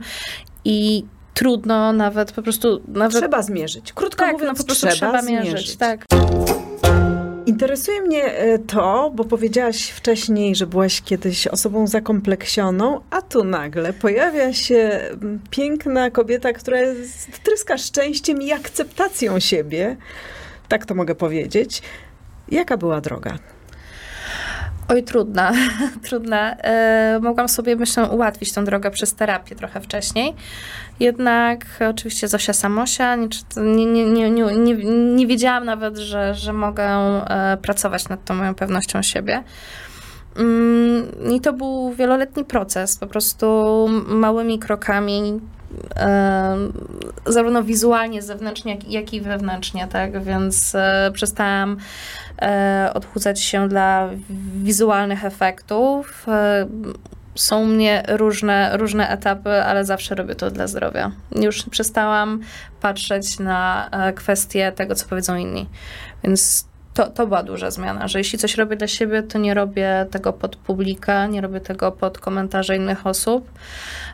i 0.66 1.06
trudno 1.34 1.94
nawet 1.94 2.32
po 2.32 2.42
prostu... 2.42 2.82
Nawet... 2.88 3.18
Trzeba 3.18 3.42
zmierzyć. 3.42 3.94
Krótko 3.94 4.26
tak, 4.26 4.34
mówiąc, 4.34 4.60
no 4.60 4.64
po 4.64 4.68
prostu 4.68 4.88
trzeba, 4.88 5.12
trzeba 5.12 5.22
mierzyć. 5.22 5.54
mierzyć. 5.54 5.76
Tak. 5.76 6.06
Interesuje 7.46 8.02
mnie 8.02 8.26
e, 8.26 8.60
to, 8.60 9.12
bo 9.16 9.26
powiedziałaś 9.26 9.90
wcześniej, 9.90 10.56
że 10.56 10.68
byłaś 10.68 11.02
kiedyś 11.02 11.48
osobą 11.48 11.88
zakompleksioną, 11.88 13.00
a 13.10 13.22
tu 13.22 13.44
nagle 13.44 13.94
pojawia 13.94 14.54
się 14.54 15.00
piękna 15.50 16.12
kobieta, 16.12 16.54
która 16.54 16.78
tryska 17.44 17.78
szczęściem 17.78 18.42
i 18.42 18.52
akceptacją 18.52 19.40
siebie. 19.40 19.98
Tak 20.68 20.86
to 20.86 20.96
mogę 20.96 21.16
powiedzieć. 21.16 21.82
Jaka 22.52 22.78
była 22.78 23.02
droga? 23.02 23.38
Oj, 24.94 25.04
trudna, 25.04 25.52
trudna. 26.08 26.56
E, 26.56 27.20
mogłam 27.22 27.50
sobie, 27.50 27.76
myślę, 27.76 28.10
ułatwić 28.10 28.54
tę 28.54 28.64
drogę 28.64 28.92
przez 28.92 29.16
terapię 29.16 29.56
trochę 29.56 29.82
wcześniej. 29.82 30.34
Jednak 31.00 31.66
oczywiście 31.90 32.28
Zosia 32.28 32.54
Samosia, 32.54 33.16
nie, 33.16 33.86
nie, 33.86 34.06
nie, 34.06 34.32
nie, 34.32 34.46
nie, 34.58 34.76
nie 35.16 35.28
wiedziałam 35.28 35.66
nawet, 35.66 35.98
że, 35.98 36.36
że 36.36 36.54
mogę 36.54 36.86
e, 36.86 37.58
pracować 37.62 38.10
nad 38.10 38.26
tą 38.26 38.34
moją 38.34 38.56
pewnością 38.56 39.02
siebie. 39.02 39.44
Mm, 40.38 41.06
I 41.32 41.42
to 41.42 41.54
był 41.54 41.94
wieloletni 41.94 42.46
proces, 42.46 42.98
po 42.98 43.08
prostu 43.08 43.88
małymi 44.08 44.60
krokami, 44.60 45.40
zarówno 47.26 47.64
wizualnie, 47.64 48.22
zewnętrznie, 48.22 48.78
jak 48.88 49.14
i 49.14 49.22
wewnętrznie, 49.22 49.88
tak? 49.88 50.24
Więc 50.24 50.76
e, 50.76 51.12
przestałam 51.14 51.78
odchudzać 52.94 53.42
się 53.42 53.70
dla 53.70 54.10
wizualnych 54.64 55.26
efektów 55.26 56.26
są 57.36 57.62
u 57.62 57.66
mnie 57.66 58.04
różne, 58.08 58.78
różne 58.78 59.10
etapy, 59.10 59.64
ale 59.64 59.86
zawsze 59.86 60.16
robię 60.16 60.36
to 60.36 60.52
dla 60.52 60.68
zdrowia. 60.68 61.12
Już 61.36 61.64
przestałam 61.70 62.42
patrzeć 62.82 63.40
na 63.40 63.90
e, 63.92 64.14
kwestie 64.14 64.72
tego, 64.72 64.96
co 64.96 65.08
powiedzą 65.08 65.36
inni. 65.36 65.70
Więc 66.24 66.68
to, 66.94 67.08
to 67.08 67.28
była 67.28 67.44
duża 67.44 67.72
zmiana, 67.72 68.08
że 68.08 68.20
jeśli 68.20 68.40
coś 68.40 68.56
robię 68.56 68.76
dla 68.76 68.88
siebie, 68.88 69.24
to 69.24 69.40
nie 69.40 69.54
robię 69.54 70.06
tego 70.12 70.34
pod 70.34 70.56
publikę, 70.56 71.28
nie 71.30 71.42
robię 71.42 71.60
tego 71.60 71.92
pod 71.92 72.20
komentarze 72.20 72.76
innych 72.76 73.08
osób. 73.08 73.52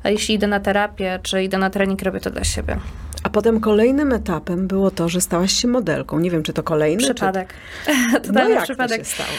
A 0.03 0.09
jeśli 0.09 0.35
idę 0.35 0.47
na 0.47 0.59
terapię, 0.59 1.19
czy 1.23 1.43
idę 1.43 1.57
na 1.57 1.69
trening, 1.69 2.01
robię 2.01 2.19
to 2.19 2.29
dla 2.29 2.43
siebie. 2.43 2.77
A 3.23 3.29
potem 3.29 3.59
kolejnym 3.59 4.13
etapem 4.13 4.67
było 4.67 4.91
to, 4.91 5.09
że 5.09 5.21
stałaś 5.21 5.53
się 5.53 5.67
modelką. 5.67 6.19
Nie 6.19 6.31
wiem, 6.31 6.43
czy 6.43 6.53
to 6.53 6.63
kolejny, 6.63 7.03
Przypadek. 7.03 7.53
Czy... 7.85 8.21
Totalny 8.21 8.49
no 8.49 8.49
jak 8.49 8.63
przypadek. 8.63 8.97
to 8.99 9.03
się 9.03 9.09
stało? 9.11 9.29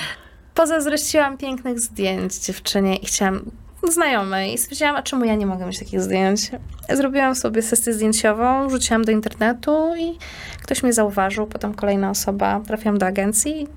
Pozazdrościłam 0.54 1.38
pięknych 1.38 1.80
zdjęć 1.80 2.35
dziewczynie 2.35 2.97
i 2.97 3.06
chciałam 3.06 3.50
znajomej 3.88 4.54
i 4.54 4.58
stwierdziłam, 4.58 4.96
a 4.96 5.02
czemu 5.02 5.25
ja 5.25 5.34
nie 5.34 5.46
mogę 5.46 5.66
mieć 5.66 5.78
takich 5.78 6.00
zdjęć? 6.00 6.50
Zrobiłam 6.92 7.34
sobie 7.34 7.62
sesję 7.62 7.92
zdjęciową, 7.92 8.70
rzuciłam 8.70 9.04
do 9.04 9.12
internetu 9.12 9.94
i 9.99 10.18
ktoś 10.62 10.82
mnie 10.82 10.92
zauważył, 10.92 11.46
potem 11.46 11.75
kolejna 11.75 12.10
osoba, 12.10 12.60
trafiłam 12.66 12.99
do 12.99 13.06
agencji. 13.06 13.68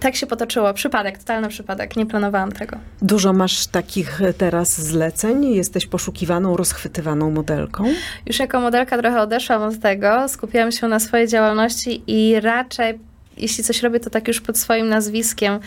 Tak 0.00 0.16
się 0.16 0.26
potoczyło. 0.26 0.74
Przypadek, 0.74 1.18
totalny 1.18 1.48
przypadek. 1.48 1.96
Nie 1.96 2.06
planowałam 2.06 2.52
tego. 2.52 2.76
Dużo 3.02 3.32
masz 3.32 3.66
takich 3.66 4.20
teraz 4.38 4.80
zleceń? 4.80 5.44
Jesteś 5.44 5.86
poszukiwaną, 5.86 6.56
rozchwytywaną 6.56 7.30
modelką? 7.30 7.84
Już 8.26 8.38
jako 8.38 8.60
modelka 8.60 8.98
trochę 8.98 9.20
odeszłam 9.20 9.62
od 9.62 9.80
tego. 9.80 10.28
Skupiłam 10.28 10.72
się 10.72 10.88
na 10.88 11.00
swojej 11.00 11.28
działalności 11.28 12.02
i 12.06 12.40
raczej 12.40 12.98
jeśli 13.36 13.64
coś 13.64 13.82
robię, 13.82 14.00
to 14.00 14.10
tak 14.10 14.28
już 14.28 14.40
pod 14.40 14.58
swoim 14.58 14.88
nazwiskiem, 14.88 15.58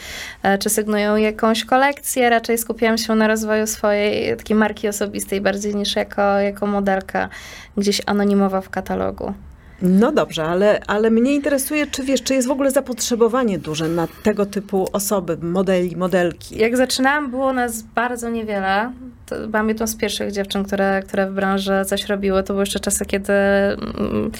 e, 0.43 0.57
czy 0.57 0.69
sygnuję 0.69 1.15
jakąś 1.17 1.65
kolekcję, 1.65 2.29
raczej 2.29 2.57
skupiam 2.57 2.97
się 2.97 3.15
na 3.15 3.27
rozwoju 3.27 3.67
swojej 3.67 4.38
takiej 4.38 4.55
marki 4.55 4.88
osobistej, 4.88 5.41
bardziej 5.41 5.75
niż 5.75 5.95
jako, 5.95 6.21
jako 6.21 6.67
modelka 6.67 7.29
gdzieś 7.77 8.01
anonimowa 8.05 8.62
w 8.62 8.69
katalogu. 8.69 9.33
No 9.81 10.12
dobrze, 10.12 10.43
ale, 10.43 10.79
ale 10.88 11.10
mnie 11.10 11.34
interesuje, 11.34 11.88
czy 11.88 12.03
wiesz, 12.03 12.24
czy 12.24 12.34
jest 12.34 12.48
w 12.48 12.51
ogóle 12.51 12.72
zapotrzebowanie 12.72 13.60
duże 13.60 13.88
na 13.88 14.07
tego 14.24 14.46
typu 14.46 14.88
osoby, 14.93 15.38
modeli, 15.41 15.96
modelki? 15.96 16.57
Jak 16.57 16.77
zaczynałam, 16.77 17.31
było 17.31 17.53
nas 17.53 17.81
bardzo 17.81 18.29
niewiele. 18.29 18.91
To 19.25 19.48
byłam 19.48 19.69
jedną 19.69 19.88
z 19.88 19.96
pierwszych 19.96 20.31
dziewczyn, 20.31 20.63
które, 20.63 21.03
które 21.07 21.29
w 21.29 21.34
branży 21.34 21.74
coś 21.86 22.05
robiły. 22.05 22.43
To 22.43 22.53
były 22.53 22.62
jeszcze 22.62 22.79
czasy, 22.79 23.05
kiedy 23.05 23.34
mm, 23.34 24.31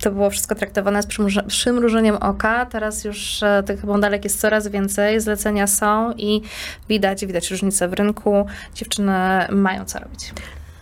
to 0.00 0.10
było 0.10 0.30
wszystko 0.30 0.54
traktowane 0.54 1.02
z 1.02 1.06
przymrużeniem 1.46 2.16
oka. 2.16 2.66
Teraz 2.66 3.04
już 3.04 3.42
e, 3.42 3.62
tych 3.66 3.84
modelek 3.84 4.24
jest 4.24 4.40
coraz 4.40 4.68
więcej, 4.68 5.20
zlecenia 5.20 5.66
są 5.66 6.12
i 6.12 6.42
widać, 6.88 7.26
widać 7.26 7.50
różnicę 7.50 7.88
w 7.88 7.92
rynku. 7.92 8.46
Dziewczyny 8.74 9.12
mają 9.50 9.84
co 9.84 9.98
robić. 9.98 10.32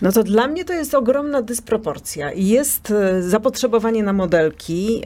No 0.03 0.13
to 0.13 0.23
dla 0.23 0.49
mnie 0.49 0.65
to 0.65 0.73
jest 0.73 0.95
ogromna 0.95 1.43
dysproporcja. 1.43 2.33
Jest 2.33 2.91
e, 2.91 3.23
zapotrzebowanie 3.23 4.03
na 4.03 4.13
modelki, 4.13 5.03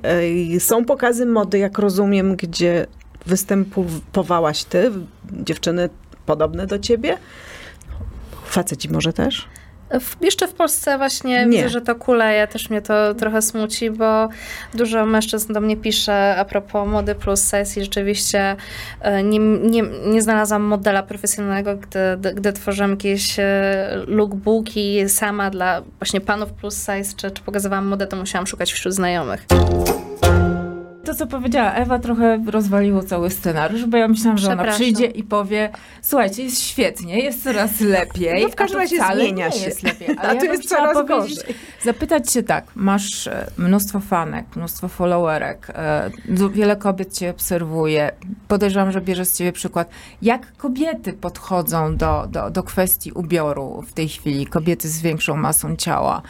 e, 0.56 0.60
są 0.60 0.84
pokazy 0.84 1.26
mody, 1.26 1.58
jak 1.58 1.78
rozumiem, 1.78 2.36
gdzie 2.36 2.86
występowałaś 3.26 4.64
ty, 4.64 4.90
dziewczyny 5.32 5.88
podobne 6.26 6.66
do 6.66 6.78
ciebie. 6.78 7.18
Faceci 8.44 8.88
może 8.90 9.12
też? 9.12 9.48
W, 10.00 10.16
jeszcze 10.20 10.48
w 10.48 10.54
Polsce 10.54 10.98
właśnie 10.98 11.46
Nie. 11.46 11.56
widzę, 11.56 11.68
że 11.68 11.80
to 11.80 11.94
kuleje. 11.94 12.46
Też 12.46 12.70
mnie 12.70 12.82
to 12.82 13.14
trochę 13.14 13.42
smuci, 13.42 13.90
bo 13.90 14.28
dużo 14.74 15.06
mężczyzn 15.06 15.52
do 15.52 15.60
mnie 15.60 15.76
pisze 15.76 16.36
a 16.36 16.44
propos 16.44 16.88
mody 16.88 17.14
plus 17.14 17.44
size 17.44 17.80
i 17.80 17.84
rzeczywiście 17.84 18.56
e, 19.00 19.22
nie, 19.22 19.38
nie, 19.38 19.82
nie 20.06 20.22
znalazłam 20.22 20.62
modela 20.62 21.02
profesjonalnego, 21.02 21.76
gdy, 21.76 22.34
gdy 22.34 22.52
tworzyłam 22.52 22.90
jakieś 22.90 23.38
e, 23.38 23.44
lookbooki 24.06 25.08
sama 25.08 25.50
dla 25.50 25.82
właśnie 25.98 26.20
panów 26.20 26.52
plus 26.52 26.78
size, 26.78 27.16
czy, 27.16 27.30
czy 27.30 27.42
pokazywałam 27.42 27.86
modę, 27.86 28.06
to 28.06 28.16
musiałam 28.16 28.46
szukać 28.46 28.72
wśród 28.72 28.94
znajomych. 28.94 29.46
To, 31.04 31.14
co 31.14 31.26
powiedziała 31.26 31.72
Ewa, 31.72 31.98
trochę 31.98 32.44
rozwaliło 32.46 33.02
cały 33.02 33.30
scenariusz, 33.30 33.86
bo 33.86 33.96
ja 33.96 34.08
myślałam, 34.08 34.38
że 34.38 34.52
ona 34.52 34.64
przyjdzie 34.64 35.06
i 35.06 35.22
powie, 35.22 35.70
słuchajcie, 36.02 36.44
jest 36.44 36.62
świetnie, 36.62 37.20
jest 37.20 37.42
coraz 37.42 37.80
lepiej. 37.80 38.42
No 38.42 38.48
w 38.48 38.54
każdym 38.54 38.80
razie 38.80 38.96
zmienia 39.14 39.50
się. 39.50 39.66
jest 39.66 39.82
lepiej. 39.82 40.16
A 40.22 40.34
to 40.34 40.44
jest 40.44 40.68
coraz 40.68 41.06
gorzej. 41.06 41.54
Zapytać 41.82 42.32
się 42.32 42.42
tak, 42.42 42.64
masz 42.74 43.26
e, 43.26 43.50
mnóstwo 43.58 44.00
fanek, 44.00 44.56
mnóstwo 44.56 44.88
followerek, 44.88 45.70
e, 45.74 46.10
wiele 46.52 46.76
kobiet 46.76 47.18
cię 47.18 47.30
obserwuje. 47.30 48.10
Podejrzewam, 48.48 48.92
że 48.92 49.00
bierze 49.00 49.24
z 49.24 49.36
ciebie 49.36 49.52
przykład. 49.52 49.88
Jak 50.22 50.56
kobiety 50.56 51.12
podchodzą 51.12 51.96
do, 51.96 52.26
do, 52.30 52.50
do 52.50 52.62
kwestii 52.62 53.12
ubioru 53.12 53.82
w 53.86 53.92
tej 53.92 54.08
chwili, 54.08 54.46
kobiety 54.46 54.88
z 54.88 55.00
większą 55.00 55.36
masą 55.36 55.76
ciała? 55.76 56.22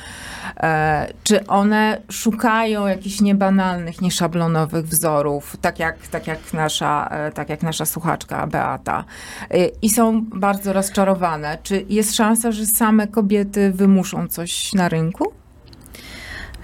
E, 0.56 1.12
czy 1.24 1.46
one 1.46 2.02
szukają 2.10 2.86
jakichś 2.86 3.20
niebanalnych, 3.20 4.00
nieszablonowych 4.00 4.61
nowych 4.62 4.86
wzorów, 4.86 5.56
tak 5.60 5.78
jak, 5.78 6.08
tak 6.08 6.26
jak, 6.26 6.52
nasza, 6.52 7.08
e, 7.10 7.32
tak 7.32 7.48
jak 7.48 7.62
nasza 7.62 7.86
słuchaczka 7.86 8.46
Beata. 8.46 9.04
E, 9.50 9.66
I 9.82 9.90
są 9.90 10.24
bardzo 10.24 10.72
rozczarowane. 10.72 11.58
Czy 11.62 11.84
jest 11.88 12.16
szansa, 12.16 12.52
że 12.52 12.66
same 12.66 13.06
kobiety 13.06 13.72
wymuszą 13.72 14.28
coś 14.28 14.72
na 14.72 14.88
rynku? 14.88 15.32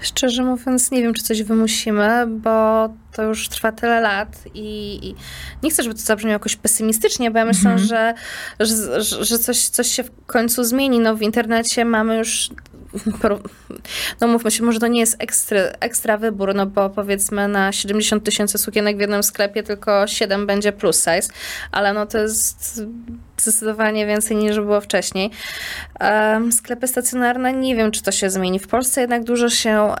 Szczerze 0.01 0.43
mówiąc, 0.43 0.91
nie 0.91 1.01
wiem, 1.01 1.13
czy 1.13 1.23
coś 1.23 1.43
wymusimy, 1.43 2.27
bo 2.27 2.89
to 3.11 3.23
już 3.23 3.49
trwa 3.49 3.71
tyle 3.71 4.01
lat 4.01 4.43
i, 4.53 4.99
i 5.07 5.15
nie 5.63 5.69
chcę, 5.69 5.83
żeby 5.83 5.95
to 5.95 6.01
zabrzmiało 6.01 6.33
jakoś 6.33 6.55
pesymistycznie, 6.55 7.31
bo 7.31 7.39
ja 7.39 7.45
myślę, 7.45 7.71
mm 7.71 7.83
-hmm. 7.83 7.87
że, 7.87 8.13
że, 8.59 9.25
że 9.25 9.39
coś, 9.39 9.67
coś 9.67 9.87
się 9.87 10.03
w 10.03 10.11
końcu 10.25 10.63
zmieni. 10.63 10.99
No 10.99 11.15
w 11.15 11.21
internecie 11.21 11.85
mamy 11.85 12.17
już 12.17 12.49
no 14.21 14.27
mówmy 14.27 14.51
się, 14.51 14.63
może 14.63 14.79
to 14.79 14.87
nie 14.87 14.99
jest 14.99 15.15
ekstra, 15.19 15.59
ekstra 15.79 16.17
wybór, 16.17 16.55
no 16.55 16.65
bo 16.65 16.89
powiedzmy 16.89 17.47
na 17.47 17.71
70 17.71 18.23
tysięcy 18.23 18.57
sukienek 18.57 18.97
w 18.97 18.99
jednym 18.99 19.23
sklepie 19.23 19.63
tylko 19.63 20.07
7 20.07 20.47
będzie 20.47 20.71
plus 20.71 20.97
size, 20.97 21.33
ale 21.71 21.93
no 21.93 22.05
to 22.05 22.17
jest 22.17 22.81
zdecydowanie 23.41 24.05
więcej 24.05 24.37
niż 24.37 24.55
było 24.55 24.81
wcześniej. 24.81 25.31
Sklepy 26.51 26.87
stacjonarne, 26.87 27.53
nie 27.53 27.75
wiem, 27.75 27.91
czy 27.91 28.03
to 28.03 28.11
się 28.11 28.29
zmieni. 28.29 28.59
W 28.59 28.67
Polsce 28.67 29.01
jednak 29.01 29.23
dużo 29.23 29.49
się 29.49 29.95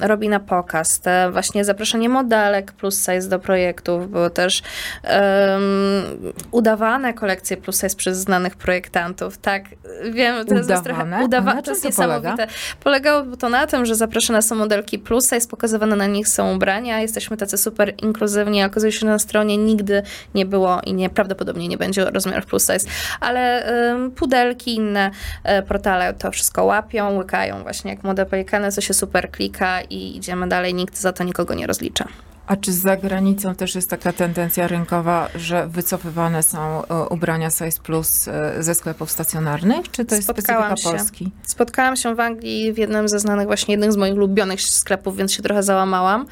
robi 0.00 0.28
na 0.28 0.40
pokaz. 0.40 1.00
Te 1.00 1.30
właśnie 1.32 1.64
zaproszenie 1.64 2.08
modelek 2.08 2.72
plus 2.72 2.98
size 2.98 3.28
do 3.28 3.38
projektów, 3.38 4.10
było 4.10 4.30
też 4.30 4.62
um, 5.02 6.32
udawane 6.50 7.14
kolekcje 7.14 7.56
plus 7.56 7.80
size 7.80 7.96
przez 7.96 8.18
znanych 8.18 8.56
projektantów. 8.56 9.38
Tak, 9.38 9.64
wiem, 10.12 10.46
to 10.46 10.54
jest 10.54 10.84
trochę 10.84 11.24
udawane. 11.24 11.62
To 11.62 11.70
jest 11.70 11.84
niesamowite. 11.84 12.36
Polega? 12.36 12.52
Polegało 12.84 13.36
to 13.36 13.48
na 13.48 13.66
tym, 13.66 13.86
że 13.86 13.94
zaproszone 13.94 14.42
są 14.42 14.54
modelki 14.54 14.98
plus 14.98 15.30
size, 15.30 15.48
pokazywane 15.48 15.96
na 15.96 16.06
nich 16.06 16.28
są 16.28 16.54
ubrania. 16.54 17.00
Jesteśmy 17.00 17.36
tacy 17.36 17.58
super 17.58 17.94
inkluzywni. 18.02 18.64
Okazuje 18.64 18.92
się, 18.92 18.98
że 18.98 19.06
na 19.06 19.18
stronie 19.18 19.56
nigdy 19.56 20.02
nie 20.34 20.46
było 20.46 20.80
i 20.80 20.94
nie, 20.94 21.10
prawdopodobnie 21.10 21.68
nie 21.68 21.78
będzie 21.78 22.04
rozmiarów 22.04 22.46
plus 22.46 22.62
size, 22.62 22.73
ale 23.20 23.64
um, 23.92 24.10
pudelki, 24.10 24.74
inne 24.74 25.10
e, 25.44 25.62
portale 25.62 26.14
to 26.14 26.30
wszystko 26.30 26.64
łapią, 26.64 27.16
łykają 27.16 27.62
właśnie 27.62 27.90
jak 27.90 28.04
młode 28.04 28.26
pelikany, 28.26 28.72
co 28.72 28.80
się 28.80 28.94
super 28.94 29.30
klika 29.30 29.82
i 29.82 30.16
idziemy 30.16 30.48
dalej, 30.48 30.74
nikt 30.74 30.98
za 30.98 31.12
to 31.12 31.24
nikogo 31.24 31.54
nie 31.54 31.66
rozlicza. 31.66 32.08
A 32.46 32.56
czy 32.56 32.72
za 32.72 32.96
granicą 32.96 33.54
też 33.54 33.74
jest 33.74 33.90
taka 33.90 34.12
tendencja 34.12 34.66
rynkowa, 34.66 35.28
że 35.34 35.66
wycofywane 35.68 36.42
są 36.42 36.86
e, 36.86 37.08
ubrania 37.08 37.50
Size 37.50 37.80
Plus 37.82 38.28
e, 38.28 38.62
ze 38.62 38.74
sklepów 38.74 39.10
stacjonarnych? 39.10 39.90
Czy 39.90 40.04
to 40.04 40.14
jest 40.14 40.28
Spotkałam 40.28 40.76
specyfika 40.76 40.90
się. 40.90 40.96
Polski? 40.96 41.30
Spotkałam 41.42 41.96
się 41.96 42.14
w 42.14 42.20
Anglii 42.20 42.72
w 42.72 42.78
jednym 42.78 43.08
ze 43.08 43.18
znanych, 43.18 43.46
właśnie 43.46 43.72
jednym 43.72 43.92
z 43.92 43.96
moich 43.96 44.14
ulubionych 44.14 44.62
sklepów, 44.62 45.16
więc 45.16 45.32
się 45.32 45.42
trochę 45.42 45.62
załamałam. 45.62 46.26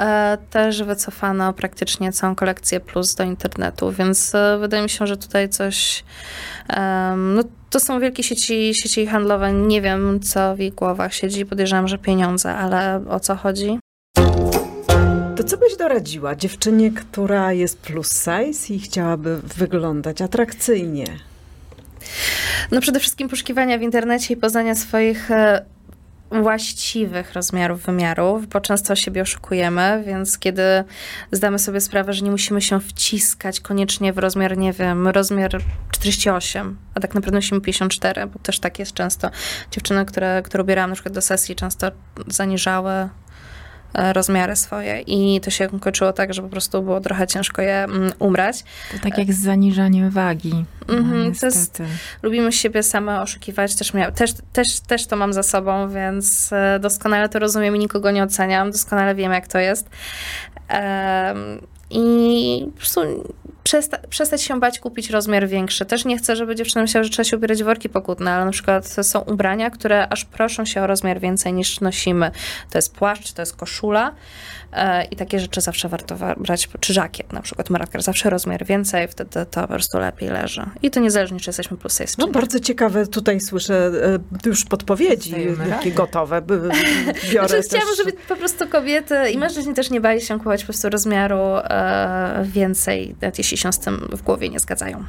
E, 0.00 0.38
też 0.50 0.82
wycofano 0.82 1.52
praktycznie 1.52 2.12
całą 2.12 2.34
kolekcję 2.34 2.80
Plus 2.80 3.14
do 3.14 3.24
internetu, 3.24 3.92
więc 3.92 4.32
wydaje 4.60 4.82
mi 4.82 4.90
się, 4.90 5.06
że 5.06 5.16
tutaj 5.16 5.48
coś... 5.48 6.04
No, 7.16 7.42
to 7.70 7.80
są 7.80 8.00
wielkie 8.00 8.22
sieci, 8.22 8.74
sieci 8.74 9.06
handlowe. 9.06 9.52
Nie 9.52 9.82
wiem, 9.82 10.20
co 10.20 10.56
w 10.56 10.60
ich 10.60 10.74
głowach 10.74 11.14
siedzi. 11.14 11.46
Podejrzewam, 11.46 11.88
że 11.88 11.98
pieniądze, 11.98 12.54
ale 12.54 13.00
o 13.08 13.20
co 13.20 13.36
chodzi? 13.36 13.78
To 15.36 15.44
co 15.44 15.56
byś 15.56 15.76
doradziła 15.76 16.34
dziewczynie, 16.34 16.90
która 16.90 17.52
jest 17.52 17.78
plus 17.78 18.12
size 18.12 18.74
i 18.74 18.80
chciałaby 18.80 19.40
wyglądać 19.56 20.22
atrakcyjnie? 20.22 21.06
No 22.70 22.80
przede 22.80 23.00
wszystkim 23.00 23.28
poszukiwania 23.28 23.78
w 23.78 23.82
internecie 23.82 24.34
i 24.34 24.36
poznania 24.36 24.74
swoich 24.74 25.30
e, 25.30 25.64
właściwych 26.30 27.32
rozmiarów, 27.32 27.82
wymiarów, 27.82 28.46
bo 28.46 28.60
często 28.60 28.96
siebie 28.96 29.22
oszukujemy, 29.22 30.02
więc 30.06 30.38
kiedy 30.38 30.62
zdamy 31.32 31.58
sobie 31.58 31.80
sprawę, 31.80 32.12
że 32.12 32.24
nie 32.24 32.30
musimy 32.30 32.62
się 32.62 32.80
wciskać 32.80 33.60
koniecznie 33.60 34.12
w 34.12 34.18
rozmiar, 34.18 34.58
nie 34.58 34.72
wiem, 34.72 35.08
rozmiar 35.08 35.50
48, 35.90 36.76
a 36.94 37.00
tak 37.00 37.14
naprawdę 37.14 37.38
musimy 37.38 37.60
54, 37.60 38.26
bo 38.26 38.38
też 38.38 38.60
tak 38.60 38.78
jest 38.78 38.92
często. 38.92 39.30
Dziewczyny, 39.70 40.04
które, 40.04 40.42
które 40.44 40.62
ubierałam 40.62 40.90
na 40.90 40.96
przykład 40.96 41.14
do 41.14 41.20
sesji, 41.20 41.56
często 41.56 41.90
zaniżały 42.26 43.08
rozmiary 43.94 44.56
swoje 44.56 45.00
i 45.00 45.40
to 45.40 45.50
się 45.50 45.68
kończyło 45.80 46.12
tak, 46.12 46.34
że 46.34 46.42
po 46.42 46.48
prostu 46.48 46.82
było 46.82 47.00
trochę 47.00 47.26
ciężko 47.26 47.62
je 47.62 47.84
mm, 47.84 48.12
umrać. 48.18 48.64
To 48.92 48.98
tak 49.02 49.18
jak 49.18 49.32
z 49.32 49.42
zaniżaniem 49.42 50.10
wagi. 50.10 50.64
Mm 50.88 51.04
-hmm, 51.04 51.40
to 51.40 51.46
jest, 51.46 51.82
lubimy 52.22 52.52
siebie 52.52 52.82
same 52.82 53.20
oszukiwać, 53.20 53.74
też, 53.74 53.92
też, 54.14 54.30
też, 54.52 54.80
też 54.80 55.06
to 55.06 55.16
mam 55.16 55.32
za 55.32 55.42
sobą, 55.42 55.88
więc 55.88 56.52
e, 56.52 56.78
doskonale 56.80 57.28
to 57.28 57.38
rozumiem 57.38 57.76
i 57.76 57.78
nikogo 57.78 58.10
nie 58.10 58.22
oceniam, 58.22 58.70
doskonale 58.70 59.14
wiem 59.14 59.32
jak 59.32 59.48
to 59.48 59.58
jest. 59.58 59.90
Um, 60.70 61.75
i 61.90 62.66
po 62.72 62.78
prostu 62.78 63.00
przesta 63.62 63.98
przestać 64.10 64.42
się 64.42 64.60
bać 64.60 64.78
kupić 64.78 65.10
rozmiar 65.10 65.48
większy. 65.48 65.84
Też 65.84 66.04
nie 66.04 66.18
chcę, 66.18 66.36
żeby 66.36 66.54
dziewczyny 66.54 66.82
myślały, 66.82 67.04
że 67.04 67.10
trzeba 67.10 67.24
się 67.24 67.36
ubierać 67.36 67.62
worki 67.62 67.88
pokutne, 67.88 68.32
ale 68.32 68.44
na 68.44 68.50
przykład 68.50 68.86
są 69.02 69.20
ubrania, 69.20 69.70
które 69.70 70.08
aż 70.08 70.24
proszą 70.24 70.64
się 70.64 70.82
o 70.82 70.86
rozmiar 70.86 71.20
więcej 71.20 71.52
niż 71.52 71.80
nosimy. 71.80 72.30
To 72.70 72.78
jest 72.78 72.94
płaszcz, 72.94 73.32
to 73.32 73.42
jest 73.42 73.56
koszula 73.56 74.14
i 75.10 75.16
takie 75.16 75.40
rzeczy 75.40 75.60
zawsze 75.60 75.88
warto 75.88 76.16
brać, 76.36 76.68
czy 76.80 76.92
żakiet 76.92 77.32
na 77.32 77.42
przykład, 77.42 77.70
maraker, 77.70 78.02
zawsze 78.02 78.30
rozmiar 78.30 78.64
więcej, 78.64 79.08
wtedy 79.08 79.46
to 79.50 79.60
po 79.60 79.68
prostu 79.68 79.98
lepiej 79.98 80.28
leży. 80.28 80.62
I 80.82 80.90
to 80.90 81.00
niezależnie, 81.00 81.40
czy 81.40 81.48
jesteśmy 81.48 81.76
plus 81.76 81.98
size, 81.98 82.14
No 82.18 82.28
bardzo 82.28 82.60
ciekawe, 82.60 83.06
tutaj 83.06 83.40
słyszę 83.40 83.90
e, 84.44 84.48
już 84.48 84.64
podpowiedzi 84.64 85.34
takie 85.68 85.92
gotowe. 85.92 86.42
Biorę 87.32 87.48
znaczy. 87.48 87.62
Chciałabym, 87.62 87.94
żeby 87.96 88.12
po 88.28 88.36
prostu 88.36 88.68
kobiety 88.68 89.30
i 89.30 89.38
mężczyźni 89.38 89.74
też 89.74 89.90
nie 89.90 90.00
bali 90.00 90.20
się 90.20 90.38
kupować 90.38 90.62
po 90.62 90.66
prostu 90.66 90.90
rozmiaru 90.90 91.40
e, 91.40 92.44
więcej, 92.44 93.16
jeśli 93.38 93.56
się 93.56 93.72
z 93.72 93.78
tym 93.78 94.08
w 94.12 94.22
głowie 94.22 94.48
nie 94.48 94.58
zgadzają. 94.58 95.04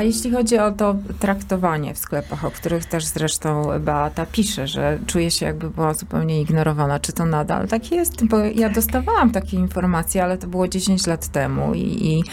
A 0.00 0.02
jeśli 0.02 0.30
chodzi 0.30 0.58
o 0.58 0.72
to 0.72 0.94
traktowanie 1.18 1.94
w 1.94 1.98
sklepach, 1.98 2.44
o 2.44 2.50
których 2.50 2.84
też 2.84 3.04
zresztą 3.04 3.78
Beata 3.80 4.26
pisze, 4.26 4.66
że 4.66 4.98
czuje 5.06 5.30
się 5.30 5.46
jakby 5.46 5.70
była 5.70 5.94
zupełnie 5.94 6.40
ignorowana, 6.40 7.00
czy 7.00 7.12
to 7.12 7.26
nadal 7.26 7.68
tak 7.68 7.92
jest? 7.92 8.24
Bo 8.24 8.38
ja 8.38 8.70
dostawałam 8.70 9.30
takie 9.30 9.56
informacje, 9.56 10.24
ale 10.24 10.38
to 10.38 10.46
było 10.46 10.68
10 10.68 11.06
lat 11.06 11.28
temu 11.28 11.74
i, 11.74 12.06
i 12.06 12.24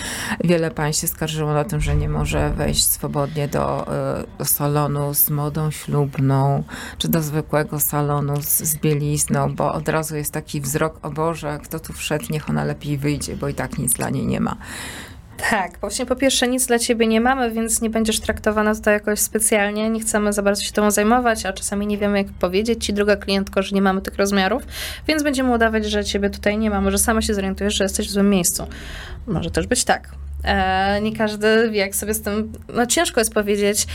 wiele 0.44 0.72
pań 0.72 0.94
się 0.94 1.08
skarżyło 1.08 1.54
na 1.54 1.64
tym, 1.64 1.82
że 1.82 1.96
nie 1.96 2.10
może 2.10 2.50
wejść 2.50 2.88
swobodnie 2.88 3.48
do, 3.48 3.88
e, 4.40 4.46
salonu 4.46 5.14
z 5.14 5.30
modą 5.30 5.72
ślubną, 5.72 6.64
czy 6.98 7.08
do 7.08 7.22
zwykłego 7.22 7.80
salonu 7.80 8.42
z, 8.42 8.58
z 8.58 8.78
bielizną, 8.78 9.56
bo 9.56 9.74
od 9.74 9.90
razu 9.90 10.16
jest 10.16 10.34
taki 10.34 10.62
wzrok, 10.62 11.00
o 11.02 11.12
Boże, 11.12 11.60
kto 11.64 11.80
tu 11.80 11.94
wszedł, 11.94 12.26
niech 12.30 12.50
ona 12.50 12.64
lepiej 12.64 12.98
wyjdzie, 12.98 13.36
bo 13.36 13.48
i 13.48 13.54
tak 13.54 13.78
nic 13.78 13.94
dla 13.94 14.10
niej 14.10 14.28
nie 14.28 14.40
ma. 14.40 14.58
Tak, 15.38 15.80
właśnie 15.80 16.06
po 16.06 16.16
pierwsze 16.16 16.48
nic 16.48 16.66
dla 16.66 16.80
ciebie 16.80 17.08
nie 17.08 17.22
mamy, 17.22 17.52
więc 17.52 17.82
nie 17.82 17.90
będziesz 17.90 18.20
traktowana 18.20 18.76
tutaj 18.76 18.94
jakoś 18.94 19.20
specjalnie, 19.20 19.90
nie 19.90 20.00
chcemy 20.00 20.34
za 20.34 20.42
bardzo 20.42 20.64
się 20.64 20.72
tobą 20.72 20.92
zajmować, 20.92 21.46
a 21.46 21.54
czasami 21.54 21.88
nie 21.88 21.98
wiemy 21.98 22.18
jak 22.18 22.28
powiedzieć 22.28 22.86
ci 22.86 22.94
druga 22.94 23.16
klientko, 23.16 23.62
że 23.62 23.76
nie 23.76 23.82
mamy 23.82 24.02
tych 24.02 24.16
rozmiarów, 24.16 24.64
więc 25.08 25.24
będziemy 25.24 25.54
udawać, 25.54 25.86
że 25.86 26.06
ciebie 26.06 26.30
tutaj 26.30 26.58
nie 26.58 26.70
ma, 26.70 26.82
może 26.82 26.98
sama 26.98 27.22
się 27.22 27.34
zorientujesz, 27.34 27.76
że 27.76 27.84
jesteś 27.84 28.08
w 28.08 28.12
złym 28.12 28.30
miejscu. 28.30 28.68
Może 29.28 29.52
też 29.52 29.68
być 29.68 29.84
tak. 29.84 30.10
E, 30.44 31.02
nie 31.02 31.16
każdy 31.16 31.70
wie, 31.70 31.80
jak 31.80 31.96
sobie 31.96 32.14
z 32.14 32.22
tym. 32.22 32.54
No 32.74 32.86
ciężko 32.86 33.22
jest 33.22 33.34
powiedzieć. 33.34 33.88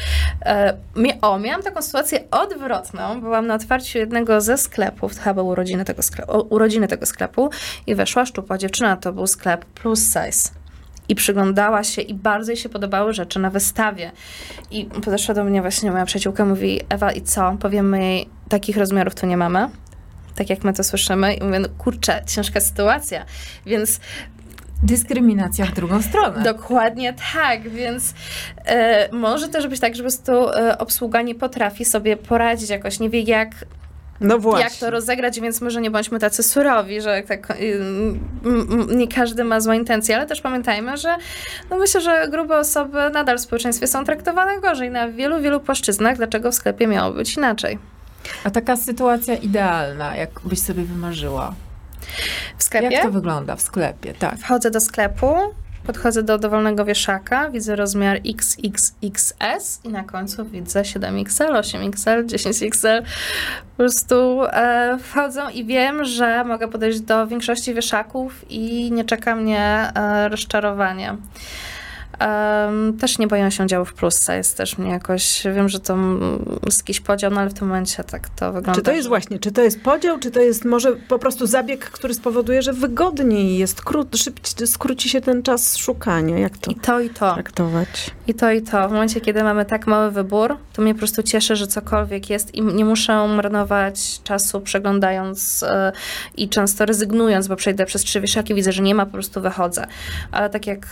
E, 0.44 0.76
o, 1.22 1.38
miałam 1.38 1.62
taką 1.62 1.82
sytuację 1.82 2.20
odwrotną. 2.30 3.20
Byłam 3.20 3.46
na 3.46 3.54
otwarciu 3.54 3.99
jednego 3.99 4.40
ze 4.40 4.58
sklepów, 4.58 5.14
to 5.16 5.22
chyba 5.22 5.42
urodziny 5.42 5.84
tego 5.84 6.02
sklepu, 6.02 6.46
urodziny 6.50 6.88
tego 6.88 7.06
sklepu 7.06 7.50
i 7.87 7.94
weszła 7.94 8.26
szczupła 8.26 8.58
dziewczyna, 8.58 8.96
to 8.96 9.12
był 9.12 9.26
sklep 9.26 9.64
plus 9.64 10.04
size 10.04 10.62
i 11.09 11.14
przyglądała 11.14 11.85
się 11.85 12.02
i 12.02 12.14
bardzo 12.14 12.52
jej 12.52 12.56
się 12.56 12.68
podobały 12.68 13.12
rzeczy 13.12 13.38
na 13.38 13.50
wystawie. 13.50 14.11
I 14.71 14.85
podeszła 14.85 15.35
do 15.35 15.44
mnie 15.44 15.61
właśnie 15.61 15.90
moja 15.90 16.04
przyjaciółka, 16.04 16.44
mówi, 16.44 16.80
Ewa 16.88 17.12
i 17.12 17.23
co? 17.23 17.56
Powiemy 17.61 18.04
jej, 18.04 18.28
takich 18.49 18.76
rozmiarów 18.76 19.14
tu 19.14 19.26
nie 19.26 19.37
mamy. 19.37 19.68
Tak 20.35 20.50
jak 20.50 20.64
my 20.64 20.73
to 20.73 20.85
słyszymy. 20.85 21.35
I 21.35 21.44
mówię, 21.44 21.59
no 21.59 21.68
kurczę, 21.78 22.23
ciężka 22.26 22.61
sytuacja. 22.61 23.25
Więc 23.66 24.00
dyskryminacja 24.82 25.66
w 25.66 25.73
drugą 25.73 26.02
stronę. 26.02 26.42
Dokładnie 26.42 27.14
tak, 27.32 27.68
więc 27.68 28.14
e, 28.64 29.09
może 29.12 29.49
też 29.49 29.68
być 29.68 29.80
tak, 29.80 29.94
że 29.94 30.02
po 30.02 30.09
prostu 30.09 30.32
e, 30.32 30.78
obsługa 30.78 31.23
nie 31.23 31.35
potrafi 31.35 31.85
sobie 31.85 32.16
poradzić 32.16 32.71
jakoś, 32.71 33.00
nie 33.00 33.11
wie 33.11 33.21
jak 33.21 33.50
no 34.21 34.38
właśnie. 34.38 34.64
jak 34.64 34.75
to 34.75 34.90
rozegrać, 34.90 35.40
więc 35.40 35.61
może 35.61 35.81
nie 35.81 35.90
bądźmy 35.90 36.19
tacy 36.19 36.42
surowi, 36.42 37.00
że 37.00 37.23
tak, 37.28 37.50
y, 37.50 37.81
nie 38.97 39.09
każdy 39.09 39.45
ma 39.45 39.61
złe 39.61 39.76
intencje, 39.76 40.16
ale 40.16 40.26
też 40.26 40.40
pamiętajmy, 40.40 40.97
że 40.97 41.16
no 41.71 41.78
myślę, 41.78 42.00
że 42.00 42.28
grube 42.28 42.59
osoby 42.59 42.99
nadal 43.12 43.38
w 43.38 43.40
społeczeństwie 43.40 43.87
są 43.87 44.04
traktowane 44.04 44.61
gorzej 44.61 44.90
na 44.90 45.09
wielu, 45.09 45.40
wielu 45.40 45.61
płaszczyznach. 45.61 46.16
Dlaczego 46.16 46.52
w 46.52 46.54
sklepie 46.54 46.87
miało 46.87 47.12
być 47.12 47.37
inaczej? 47.37 47.78
A 48.45 48.50
taka 48.50 48.76
sytuacja 48.76 49.35
idealna, 49.35 50.16
jak 50.16 50.31
byś 50.45 50.61
sobie 50.61 50.85
wymarzyła? 50.85 51.54
W 52.59 52.62
sklepie? 52.62 52.90
Jak 52.90 53.02
to 53.02 53.11
wygląda 53.11 53.57
w 53.57 53.62
sklepie, 53.62 54.14
tak. 54.14 54.38
Wchodzę 54.38 54.71
do 54.71 54.81
sklepu, 54.81 55.37
Podchodzę 55.86 56.22
do 56.22 56.38
dowolnego 56.38 56.84
wieszaka, 56.84 57.50
widzę 57.50 57.76
rozmiar 57.76 58.20
XXXS 58.26 59.80
i 59.84 59.88
na 59.88 60.04
końcu 60.04 60.45
widzę 60.45 60.82
7XL, 60.82 61.60
8XL, 61.60 62.26
10XL. 62.26 63.02
Po 63.02 63.76
prostu 63.76 64.45
e, 64.45 64.99
wchodzą 65.02 65.49
i 65.49 65.64
wiem, 65.64 66.04
że 66.04 66.45
mogę 66.45 66.68
podejść 66.68 67.00
do 67.00 67.26
większości 67.26 67.75
wieszaków 67.75 68.45
i 68.50 68.92
nie 68.92 69.04
czeka 69.04 69.36
mnie 69.36 69.92
e, 69.95 70.28
rozczarowanie. 70.28 71.16
Um, 72.26 72.99
też 72.99 73.19
nie 73.19 73.26
boją 73.26 73.50
się 73.50 73.67
działów 73.67 73.95
plus 73.95 74.28
jest 74.28 74.56
też 74.56 74.78
mnie 74.78 74.91
jakoś, 74.91 75.43
wiem, 75.54 75.69
że 75.69 75.80
to 75.80 75.97
jest 76.67 76.78
jakiś 76.78 77.00
podział, 77.00 77.30
no 77.30 77.41
ale 77.41 77.50
w 77.50 77.54
tym 77.54 77.69
momencie 77.69 78.04
tak 78.04 78.28
to 78.28 78.52
wygląda. 78.52 78.75
Czy 78.75 78.82
to 78.82 78.93
jest 78.93 79.08
właśnie, 79.08 79.39
czy 79.39 79.52
to 79.52 79.63
jest 79.63 79.80
podział, 79.80 80.19
czy 80.19 80.30
to 80.30 80.41
jest 80.41 80.65
może 80.65 80.93
po 80.93 81.19
prostu 81.19 81.47
zabieg, 81.47 81.91
który 81.91 82.15
spowoduje, 82.15 82.63
że 82.63 82.73
wygodniej 82.73 83.58
jest, 83.58 83.82
kró- 83.82 84.17
szybciej, 84.17 84.67
skróci 84.67 85.08
się 85.08 85.21
ten 85.21 85.43
czas 85.43 85.76
szukania, 85.76 86.39
jak 86.39 86.58
to 86.58 86.71
I 86.71 86.75
to, 86.75 87.00
i 87.00 87.11
to. 87.11 87.35
traktować? 87.35 88.11
I 88.26 88.35
to, 88.35 88.50
i 88.50 88.63
to. 88.63 88.89
W 88.89 88.93
momencie, 88.93 89.21
kiedy 89.21 89.43
mamy 89.45 89.65
tak 89.65 89.87
mały 89.87 90.11
wybór, 90.11 90.56
to 90.73 90.82
mnie 90.82 90.95
po 90.95 90.99
prostu 90.99 91.23
cieszy, 91.23 91.56
że 91.56 91.67
cokolwiek 91.67 92.30
jest 92.30 92.54
i 92.54 92.63
nie 92.63 92.85
muszę 92.85 93.28
marnować 93.28 94.23
czasu 94.23 94.61
przeglądając 94.61 95.63
yy, 95.63 95.69
i 96.37 96.49
często 96.49 96.87
rezygnując, 96.87 97.49
bo 97.49 97.56
przejdę 97.56 97.87
przez 97.87 98.02
trzy 98.02 98.21
wieszaki, 98.21 98.54
widzę, 98.54 98.73
że 98.73 98.82
nie 98.82 98.95
ma, 98.95 99.06
po 99.06 99.13
prostu 99.13 99.41
wychodzę. 99.41 99.87
Ale 100.32 100.50
tak 100.50 100.67
jak 100.67 100.87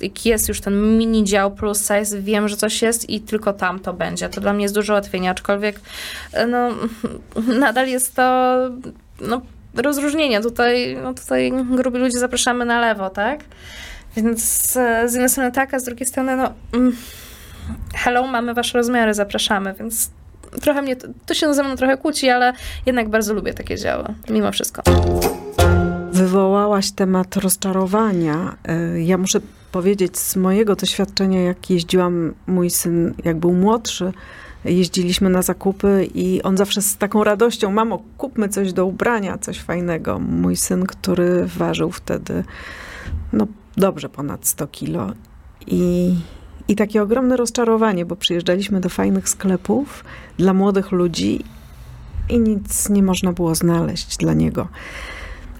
yy, 0.00 0.08
jest 0.26 0.48
już 0.48 0.60
ten 0.60 0.98
mini 0.98 1.24
dział 1.24 1.50
plus 1.50 1.80
size, 1.80 2.20
wiem, 2.20 2.48
że 2.48 2.56
coś 2.56 2.82
jest 2.82 3.10
i 3.10 3.20
tylko 3.20 3.52
tam 3.52 3.80
to 3.80 3.92
będzie. 3.92 4.28
To 4.28 4.40
dla 4.40 4.52
mnie 4.52 4.62
jest 4.62 4.74
dużo 4.74 4.92
łatwiej, 4.92 5.28
aczkolwiek 5.28 5.80
e, 6.32 6.46
no, 6.46 6.68
nadal 7.60 7.88
jest 7.88 8.14
to 8.14 8.56
no, 9.20 9.42
rozróżnienie. 9.74 10.40
Tutaj, 10.40 10.98
no, 11.02 11.14
tutaj 11.14 11.52
grubi 11.70 11.98
ludzie 11.98 12.18
zapraszamy 12.18 12.64
na 12.64 12.80
lewo, 12.80 13.10
tak? 13.10 13.44
Więc 14.16 14.76
e, 14.76 15.08
z 15.08 15.12
jednej 15.12 15.28
strony 15.28 15.52
tak, 15.52 15.74
a 15.74 15.78
z 15.78 15.84
drugiej 15.84 16.06
strony 16.06 16.36
no 16.36 16.52
mm, 16.72 16.96
hello, 17.94 18.26
mamy 18.26 18.54
wasze 18.54 18.78
rozmiary, 18.78 19.14
zapraszamy, 19.14 19.74
więc 19.78 20.10
trochę 20.60 20.82
mnie, 20.82 20.96
to, 20.96 21.08
to 21.26 21.34
się 21.34 21.54
ze 21.54 21.62
mną 21.62 21.76
trochę 21.76 21.96
kłóci, 21.96 22.30
ale 22.30 22.52
jednak 22.86 23.08
bardzo 23.08 23.34
lubię 23.34 23.54
takie 23.54 23.76
działy, 23.76 24.04
mimo 24.28 24.52
wszystko. 24.52 24.82
Wywołałaś 26.12 26.90
temat 26.90 27.36
rozczarowania. 27.36 28.56
E, 28.64 29.02
ja 29.02 29.18
muszę 29.18 29.40
powiedzieć 29.72 30.18
z 30.18 30.36
mojego 30.36 30.76
doświadczenia, 30.76 31.42
jak 31.42 31.70
jeździłam, 31.70 32.34
mój 32.46 32.70
syn, 32.70 33.14
jak 33.24 33.38
był 33.38 33.52
młodszy, 33.52 34.12
jeździliśmy 34.64 35.30
na 35.30 35.42
zakupy 35.42 36.08
i 36.14 36.42
on 36.42 36.56
zawsze 36.56 36.82
z 36.82 36.96
taką 36.96 37.24
radością, 37.24 37.70
mamo, 37.70 38.02
kupmy 38.18 38.48
coś 38.48 38.72
do 38.72 38.86
ubrania, 38.86 39.38
coś 39.38 39.60
fajnego. 39.60 40.18
Mój 40.18 40.56
syn, 40.56 40.86
który 40.86 41.46
ważył 41.46 41.90
wtedy, 41.90 42.44
no 43.32 43.46
dobrze 43.76 44.08
ponad 44.08 44.46
100 44.46 44.66
kilo. 44.66 45.12
I, 45.66 46.14
I 46.68 46.76
takie 46.76 47.02
ogromne 47.02 47.36
rozczarowanie, 47.36 48.04
bo 48.04 48.16
przyjeżdżaliśmy 48.16 48.80
do 48.80 48.88
fajnych 48.88 49.28
sklepów 49.28 50.04
dla 50.38 50.54
młodych 50.54 50.92
ludzi 50.92 51.44
i 52.28 52.38
nic 52.38 52.88
nie 52.88 53.02
można 53.02 53.32
było 53.32 53.54
znaleźć 53.54 54.16
dla 54.16 54.34
niego. 54.34 54.68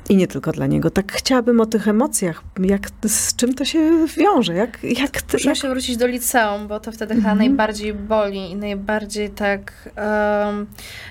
I 0.09 0.17
nie 0.17 0.27
tylko 0.27 0.53
dla 0.53 0.67
niego. 0.67 0.91
Tak 0.91 1.12
chciałabym 1.12 1.61
o 1.61 1.67
tych 1.67 1.88
emocjach. 1.88 2.43
Jak, 2.59 2.88
z 3.07 3.37
czym 3.37 3.55
to 3.55 3.65
się 3.65 4.07
wiąże? 4.07 4.55
Jak, 4.55 4.79
jak, 4.83 5.33
Muszę 5.33 5.49
jak... 5.49 5.59
się 5.59 5.69
wrócić 5.69 5.97
do 5.97 6.07
liceum, 6.07 6.69
bo 6.69 6.81
to 6.81 6.93
wtedy 6.93 7.15
chyba 7.15 7.33
mm 7.33 7.38
-hmm. 7.38 7.49
najbardziej 7.49 7.95
boli 7.95 8.51
i 8.51 8.57
najbardziej 8.57 9.31
tak... 9.31 9.91
Um, 10.47 10.67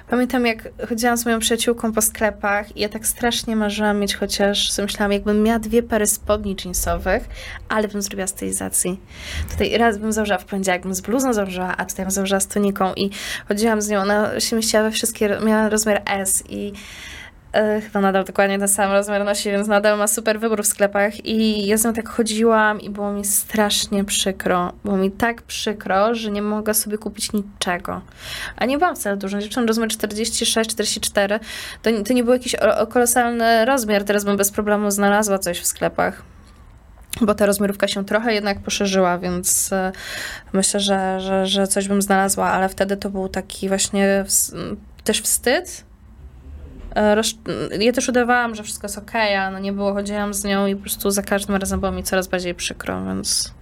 pamiętam, 0.10 0.46
jak 0.46 0.70
chodziłam 0.90 1.18
z 1.18 1.26
moją 1.26 1.40
przyjaciółką 1.40 1.94
po 1.94 2.02
sklepach 2.02 2.78
i 2.78 2.82
ja 2.82 2.90
tak 2.90 3.08
strasznie 3.08 3.56
marzyłam 3.56 4.00
mieć 4.00 4.16
chociaż, 4.16 4.72
sobie 4.72 4.86
myślałam, 4.86 5.12
jakbym 5.12 5.44
miała 5.44 5.60
dwie 5.60 5.84
pary 5.84 6.08
spodni 6.08 6.56
jeansowych, 6.66 7.30
ale 7.70 7.88
bym 7.88 8.02
zrobiła 8.02 8.28
stylizacji. 8.28 9.00
Tutaj 9.52 9.78
raz 9.78 9.98
bym 9.98 10.12
założyła 10.12 10.38
w 10.38 10.46
poniedziałek, 10.46 10.84
bym 10.84 10.96
z 10.96 11.02
bluzą 11.02 11.34
założyła, 11.34 11.78
a 11.78 11.86
tutaj 11.86 12.06
bym 12.06 12.12
założyła 12.12 12.40
z 12.40 12.48
tuniką 12.48 12.94
i 12.94 13.10
chodziłam 13.48 13.82
z 13.82 13.90
nią, 13.90 14.00
ona 14.00 14.40
się 14.40 14.56
mieściła 14.56 14.84
we 14.84 14.92
wszystkie, 14.92 15.38
miała 15.46 15.70
rozmiar 15.70 16.02
S 16.06 16.44
i 16.50 16.74
chyba 17.54 18.02
nadal 18.02 18.26
dokładnie 18.26 18.60
ten 18.60 18.68
sam 18.68 18.92
rozmiar 18.92 19.26
nosi, 19.26 19.52
więc 19.52 19.68
nadal 19.68 19.98
ma 19.98 20.08
super 20.08 20.40
wybór 20.40 20.64
w 20.64 20.68
sklepach 20.68 21.26
i 21.26 21.68
ja 21.68 21.78
z 21.78 21.86
nią 21.86 21.94
tak 21.94 22.10
chodziłam 22.10 22.82
i 22.82 22.90
było 22.90 23.12
mi 23.12 23.26
strasznie 23.26 24.04
przykro. 24.04 24.74
Było 24.84 24.98
mi 24.98 25.12
tak 25.12 25.42
przykro, 25.42 26.16
że 26.16 26.32
nie 26.32 26.42
mogę 26.42 26.74
sobie 26.74 26.98
kupić 26.98 27.34
niczego. 27.34 28.02
A 28.56 28.66
nie 28.66 28.78
byłam 28.78 28.96
wcale 28.96 29.18
dużą 29.18 29.42
dziewczyną, 29.42 29.66
rozmiar 29.66 29.90
46, 29.90 30.70
44. 30.70 31.40
To, 31.82 31.90
to 32.08 32.14
nie 32.14 32.24
był 32.24 32.34
jakiś 32.34 32.56
kolosalny 32.90 33.66
rozmiar, 33.66 34.04
teraz 34.04 34.26
bym 34.26 34.38
bez 34.38 34.52
problemu 34.52 34.92
znalazła 34.92 35.40
coś 35.40 35.60
w 35.60 35.66
sklepach 35.66 36.24
bo 37.22 37.36
ta 37.36 37.46
rozmiarówka 37.46 37.88
się 37.88 38.06
trochę 38.06 38.34
jednak 38.34 38.60
poszerzyła, 38.60 39.18
więc 39.18 39.74
e, 39.74 39.92
myślę, 40.54 40.80
że, 40.80 41.20
że, 41.20 41.48
że 41.48 41.68
coś 41.68 41.88
bym 41.88 42.02
znalazła, 42.02 42.48
ale 42.48 42.70
wtedy 42.70 42.98
to 42.98 43.10
był 43.10 43.30
taki 43.30 43.68
właśnie 43.68 44.26
też 45.04 45.22
wstyd, 45.22 45.84
E, 45.91 45.91
roz... 46.96 47.36
Ja 47.80 47.92
też 47.92 48.10
udawałam, 48.10 48.56
że 48.56 48.64
wszystko 48.64 48.86
jest 48.88 48.98
okej, 48.98 49.36
okay, 49.36 49.40
a 49.40 49.52
no 49.52 49.60
nie 49.60 49.74
było, 49.74 49.94
chodziłam 49.94 50.34
z 50.34 50.44
nią 50.44 50.68
i 50.68 50.76
po 50.76 50.82
prostu 50.82 51.12
za 51.12 51.22
każdym 51.22 51.56
razem 51.56 51.80
było 51.80 51.92
mi 51.92 52.04
coraz 52.04 52.28
bardziej 52.28 52.56
przykro, 52.56 53.06
więc... 53.06 53.54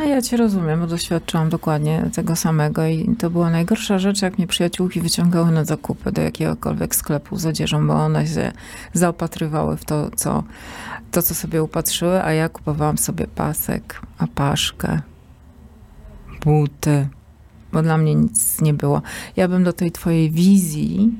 A 0.00 0.04
ja 0.04 0.22
cię 0.22 0.36
rozumiem, 0.36 0.80
bo 0.80 0.86
doświadczyłam 0.86 1.48
dokładnie 1.48 2.10
tego 2.14 2.36
samego 2.36 2.86
i 2.86 3.16
to 3.18 3.30
była 3.30 3.50
najgorsza 3.50 3.98
rzecz, 3.98 4.22
jak 4.22 4.38
mnie 4.38 4.46
przyjaciółki 4.46 5.00
wyciągały 5.00 5.50
na 5.50 5.64
zakupy 5.64 6.12
do 6.12 6.22
jakiegokolwiek 6.22 6.94
sklepu 6.94 7.36
z 7.36 7.46
odzieżą, 7.46 7.86
bo 7.86 7.94
one 7.94 8.26
się 8.26 8.52
zaopatrywały 8.92 9.76
w 9.76 9.84
to, 9.84 10.10
co, 10.16 10.44
to, 11.10 11.22
co 11.22 11.34
sobie 11.34 11.62
upatrzyły, 11.62 12.24
a 12.24 12.32
ja 12.32 12.48
kupowałam 12.48 12.98
sobie 12.98 13.26
pasek, 13.26 14.00
apaszkę, 14.18 15.00
buty, 16.44 17.08
bo 17.72 17.82
dla 17.82 17.98
mnie 17.98 18.14
nic 18.14 18.60
nie 18.60 18.74
było. 18.74 19.02
Ja 19.36 19.48
bym 19.48 19.64
do 19.64 19.72
tej 19.72 19.92
twojej 19.92 20.30
wizji 20.30 21.12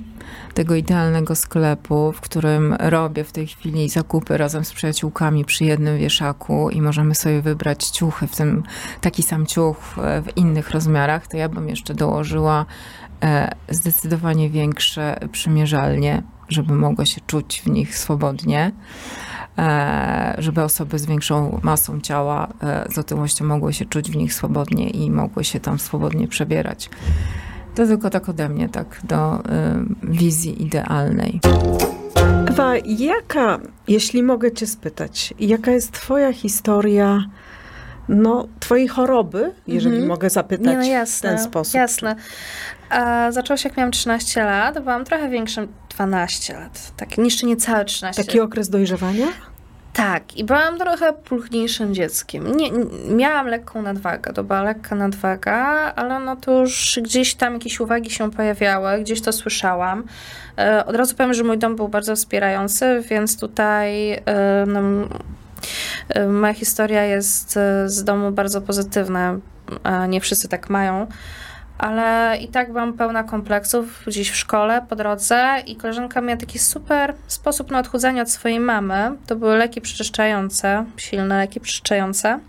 tego 0.55 0.75
idealnego 0.75 1.35
sklepu, 1.35 2.13
w 2.13 2.21
którym 2.21 2.75
robię 2.75 3.25
w 3.25 3.33
tej 3.33 3.47
chwili 3.47 3.89
zakupy 3.89 4.37
razem 4.37 4.65
z 4.65 4.73
przyjaciółkami 4.73 5.45
przy 5.45 5.65
jednym 5.65 5.99
wieszaku 5.99 6.71
i 6.71 6.83
możemy 6.83 7.15
sobie 7.15 7.43
wybrać 7.43 7.85
ciuchy, 7.85 8.27
w 8.27 8.37
tym 8.37 8.63
taki 9.01 9.23
sam 9.23 9.47
ciuch 9.47 9.77
w 9.97 10.37
innych 10.37 10.71
rozmiarach, 10.71 11.27
to 11.27 11.37
ja 11.37 11.49
bym 11.49 11.69
jeszcze 11.69 11.95
dołożyła 11.95 12.67
e, 13.23 13.55
zdecydowanie 13.69 14.51
większe 14.51 15.21
przymierzalnie, 15.33 16.23
żeby 16.49 16.75
mogło 16.75 17.05
się 17.05 17.21
czuć 17.27 17.63
w 17.65 17.67
nich 17.67 17.99
swobodnie 17.99 18.73
e, 19.59 20.35
żeby 20.39 20.63
osoby 20.63 20.99
z 20.99 21.07
większą 21.07 21.61
masą 21.63 22.01
ciała, 22.01 22.49
e, 22.63 22.87
z 22.93 22.99
otyłością 22.99 23.45
mogły 23.45 23.73
się 23.73 23.85
czuć 23.85 24.11
w 24.11 24.17
nich 24.17 24.35
swobodnie 24.35 24.91
i 24.91 25.11
mogły 25.11 25.45
się 25.45 25.61
tam 25.61 25.79
swobodnie 25.79 26.29
przebierać. 26.29 26.91
To 27.75 27.87
tylko 27.87 28.11
tak 28.11 28.29
ode 28.29 28.49
mnie, 28.49 28.69
tak 28.69 29.01
do 29.05 29.39
y, 29.39 29.41
wizji 30.03 30.63
idealnej. 30.63 31.41
Ewa, 32.47 32.73
jaka, 32.87 33.59
jeśli 33.89 34.23
mogę 34.23 34.53
cię 34.53 34.67
spytać, 34.67 35.35
jaka 35.39 35.71
jest 35.71 35.93
twoja 35.93 36.33
historia 36.33 37.25
no, 38.09 38.49
twojej 38.61 38.89
choroby, 38.89 39.53
jeżeli 39.67 39.97
mm 39.97 40.07
-hmm. 40.07 40.09
mogę 40.09 40.31
zapytać 40.31 40.67
Nie, 40.67 40.77
no 40.77 40.85
jasne, 40.85 41.31
w 41.31 41.33
ten 41.33 41.45
sposób? 41.45 41.75
Jasne. 41.75 42.17
A, 42.91 43.33
zaczęło 43.33 43.57
się 43.57 43.69
jak 43.69 43.79
miałam 43.79 43.93
13 43.93 44.45
lat, 44.45 44.79
byłam 44.79 45.05
trochę 45.05 45.29
większym, 45.29 45.69
12 45.91 46.55
lat, 46.55 46.93
tak, 46.97 47.19
jeszcze 47.19 47.47
niecałe 47.47 47.85
13 47.85 48.25
Taki 48.25 48.41
okres 48.41 48.69
dojrzewania? 48.69 49.27
Tak, 50.01 50.37
i 50.37 50.45
byłam 50.45 50.79
trochę 50.79 51.13
pulchniejszym 51.13 51.95
dzieckiem. 51.95 52.57
Nie, 52.57 52.71
miałam 53.11 53.47
lekką 53.47 53.83
nadwagę, 53.83 54.33
to 54.33 54.45
była 54.45 54.63
lekka 54.63 54.95
nadwaga, 54.95 55.57
ale 55.97 56.21
no 56.21 56.37
to 56.37 56.61
już 56.61 57.01
gdzieś 57.03 57.35
tam 57.35 57.55
jakieś 57.55 57.81
uwagi 57.81 58.11
się 58.11 58.31
pojawiały, 58.31 59.01
gdzieś 59.01 59.21
to 59.21 59.33
słyszałam. 59.33 60.05
E, 60.59 60.87
od 60.87 60.97
razu 60.97 61.15
powiem, 61.15 61.35
że 61.35 61.45
mój 61.45 61.59
dom 61.59 61.77
był 61.77 61.89
bardzo 61.89 62.17
wspierający, 62.17 63.03
więc 63.11 63.41
tutaj 63.41 64.13
e, 64.13 64.23
no, 64.67 64.81
e, 66.09 66.27
moja 66.27 66.55
historia 66.55 67.05
jest 67.05 67.59
z 67.87 68.05
domu 68.05 68.31
bardzo 68.31 68.61
pozytywna. 68.61 69.39
Nie 70.09 70.21
wszyscy 70.21 70.49
tak 70.49 70.71
mają 70.71 71.07
ale 71.81 72.39
i 72.41 72.49
tak 72.49 72.73
byłam 72.73 72.93
pełna 72.93 73.25
kompleksów 73.25 74.03
gdzieś 74.07 74.31
w 74.31 74.37
szkole, 74.37 74.87
po 74.89 74.97
drodze 74.97 75.63
i 75.67 75.77
koleżanka 75.77 76.21
miała 76.21 76.37
taki 76.37 76.59
super 76.59 77.15
sposób 77.27 77.71
na 77.71 77.79
odchudzanie 77.79 78.23
od 78.23 78.31
swojej 78.31 78.61
mamy. 78.61 79.17
To 79.27 79.37
były 79.37 79.57
leki 79.57 79.81
przeczyszczające, 79.81 80.85
silne 80.97 81.39
leki 81.39 81.61
przeczyszczające. 81.61 82.41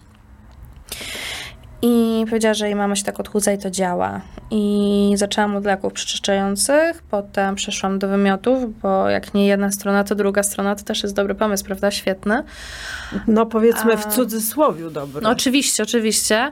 I 1.81 2.25
powiedziała, 2.29 2.53
że 2.53 2.65
jej 2.65 2.75
mama 2.75 2.95
się 2.95 3.03
tak 3.03 3.19
odchudza 3.19 3.51
i 3.51 3.57
to 3.57 3.71
działa. 3.71 4.21
I 4.51 5.13
zaczęłam 5.15 5.55
od 5.55 5.65
leków 5.65 5.93
przeczyszczających, 5.93 7.03
potem 7.03 7.55
przeszłam 7.55 7.99
do 7.99 8.07
wymiotów, 8.07 8.79
bo 8.79 9.09
jak 9.09 9.33
nie 9.33 9.47
jedna 9.47 9.71
strona, 9.71 10.03
to 10.03 10.15
druga 10.15 10.43
strona 10.43 10.75
to 10.75 10.83
też 10.83 11.03
jest 11.03 11.15
dobry 11.15 11.35
pomysł, 11.35 11.65
prawda? 11.65 11.91
Świetny. 11.91 12.43
No 13.27 13.45
powiedzmy 13.45 13.97
w 13.97 14.05
cudzysłowiu 14.05 14.89
dobry. 14.89 15.21
No, 15.21 15.29
oczywiście, 15.29 15.83
oczywiście. 15.83 16.51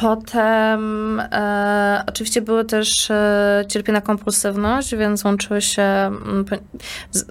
Potem 0.00 1.20
e, 1.20 2.04
oczywiście 2.08 2.42
były 2.42 2.64
też 2.64 3.10
e, 3.10 3.64
cierpię 3.68 3.92
na 3.92 4.00
kompulsywność, 4.00 4.94
więc 4.94 5.24
łączyły 5.24 5.62
się. 5.62 6.10
Z, 7.10 7.24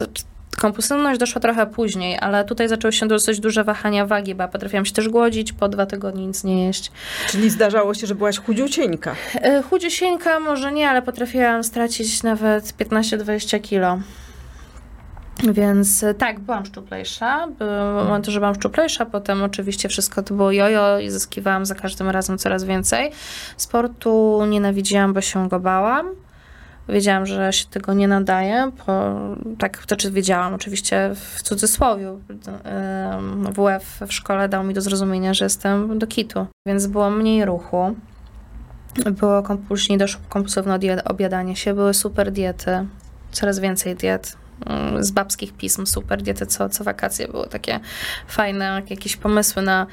kompulsywność 0.61 1.19
doszła 1.19 1.41
trochę 1.41 1.67
później, 1.67 2.17
ale 2.19 2.45
tutaj 2.45 2.69
zaczęły 2.69 2.93
się 2.93 3.07
dosyć 3.07 3.39
duże 3.39 3.63
wahania 3.63 4.05
wagi, 4.05 4.35
bo 4.35 4.41
ja 4.43 4.47
potrafiłam 4.47 4.85
się 4.85 4.93
też 4.93 5.09
głodzić, 5.09 5.53
po 5.53 5.69
dwa 5.69 5.85
tygodnie 5.85 6.27
nic 6.27 6.43
nie 6.43 6.65
jeść. 6.65 6.91
Czyli 7.27 7.49
zdarzało 7.49 7.93
się, 7.93 8.07
że 8.07 8.15
byłaś 8.15 8.39
chudziusieńka? 8.39 9.15
E, 9.35 9.61
chudziusieńka 9.61 10.39
może 10.39 10.71
nie, 10.71 10.89
ale 10.89 11.01
potrafiłam 11.01 11.63
stracić 11.63 12.23
nawet 12.23 12.65
15-20 12.65 13.61
kilo. 13.61 13.99
Więc 15.43 16.03
e, 16.03 16.13
tak, 16.13 16.39
byłam 16.39 16.65
szczuplejsza. 16.65 17.47
Były 17.47 17.93
momenty, 17.93 18.31
że 18.31 18.39
byłam 18.39 18.55
szczuplejsza, 18.55 19.05
potem 19.05 19.43
oczywiście 19.43 19.89
wszystko 19.89 20.23
to 20.23 20.33
było 20.33 20.51
jojo 20.51 20.99
i 20.99 21.09
zyskiwałam 21.09 21.65
za 21.65 21.75
każdym 21.75 22.09
razem 22.09 22.37
coraz 22.37 22.63
więcej. 22.63 23.11
Sportu 23.57 24.41
nienawidziłam, 24.49 25.13
bo 25.13 25.21
się 25.21 25.49
go 25.49 25.59
bałam. 25.59 26.07
Wiedziałam, 26.89 27.25
że 27.25 27.53
się 27.53 27.65
tego 27.65 27.93
nie 27.93 28.07
nadaje. 28.07 28.71
Po, 28.85 29.13
tak, 29.57 29.85
to 29.85 29.95
czy 29.95 30.11
wiedziałam, 30.11 30.53
oczywiście 30.53 31.11
w 31.15 31.41
cudzysłowie. 31.43 32.17
WF 33.51 33.99
w 34.07 34.13
szkole 34.13 34.49
dał 34.49 34.63
mi 34.63 34.73
do 34.73 34.81
zrozumienia, 34.81 35.33
że 35.33 35.45
jestem 35.45 35.99
do 35.99 36.07
kitu, 36.07 36.45
więc 36.67 36.87
było 36.87 37.09
mniej 37.09 37.45
ruchu. 37.45 37.95
Było 39.05 39.43
później 39.67 39.97
doszło 39.97 40.21
kompulsywne 40.29 40.79
obiadanie 41.05 41.55
się, 41.55 41.73
były 41.73 41.93
super 41.93 42.31
diety, 42.31 42.85
coraz 43.31 43.59
więcej 43.59 43.95
diet 43.95 44.40
z 44.99 45.11
babskich 45.11 45.53
pism, 45.53 45.85
super 45.85 46.21
diety 46.21 46.45
co, 46.45 46.69
co 46.69 46.83
wakacje. 46.83 47.27
Było 47.27 47.45
takie 47.45 47.79
fajne 48.27 48.81
jakieś 48.89 49.17
pomysły 49.17 49.61
na, 49.61 49.87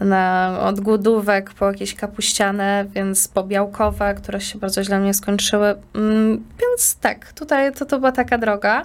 na 0.00 0.56
odgłodówek, 0.60 1.54
po 1.54 1.66
jakieś 1.66 1.94
kapuściane, 1.94 2.86
więc 2.90 3.28
po 3.28 3.42
białkowe, 3.42 4.14
które 4.14 4.40
się 4.40 4.58
bardzo 4.58 4.84
źle 4.84 5.00
mnie 5.00 5.14
skończyły. 5.14 5.74
Mm, 5.94 6.44
więc 6.60 6.96
tak, 6.96 7.32
tutaj 7.32 7.72
to, 7.72 7.86
to 7.86 7.98
była 7.98 8.12
taka 8.12 8.38
droga. 8.38 8.84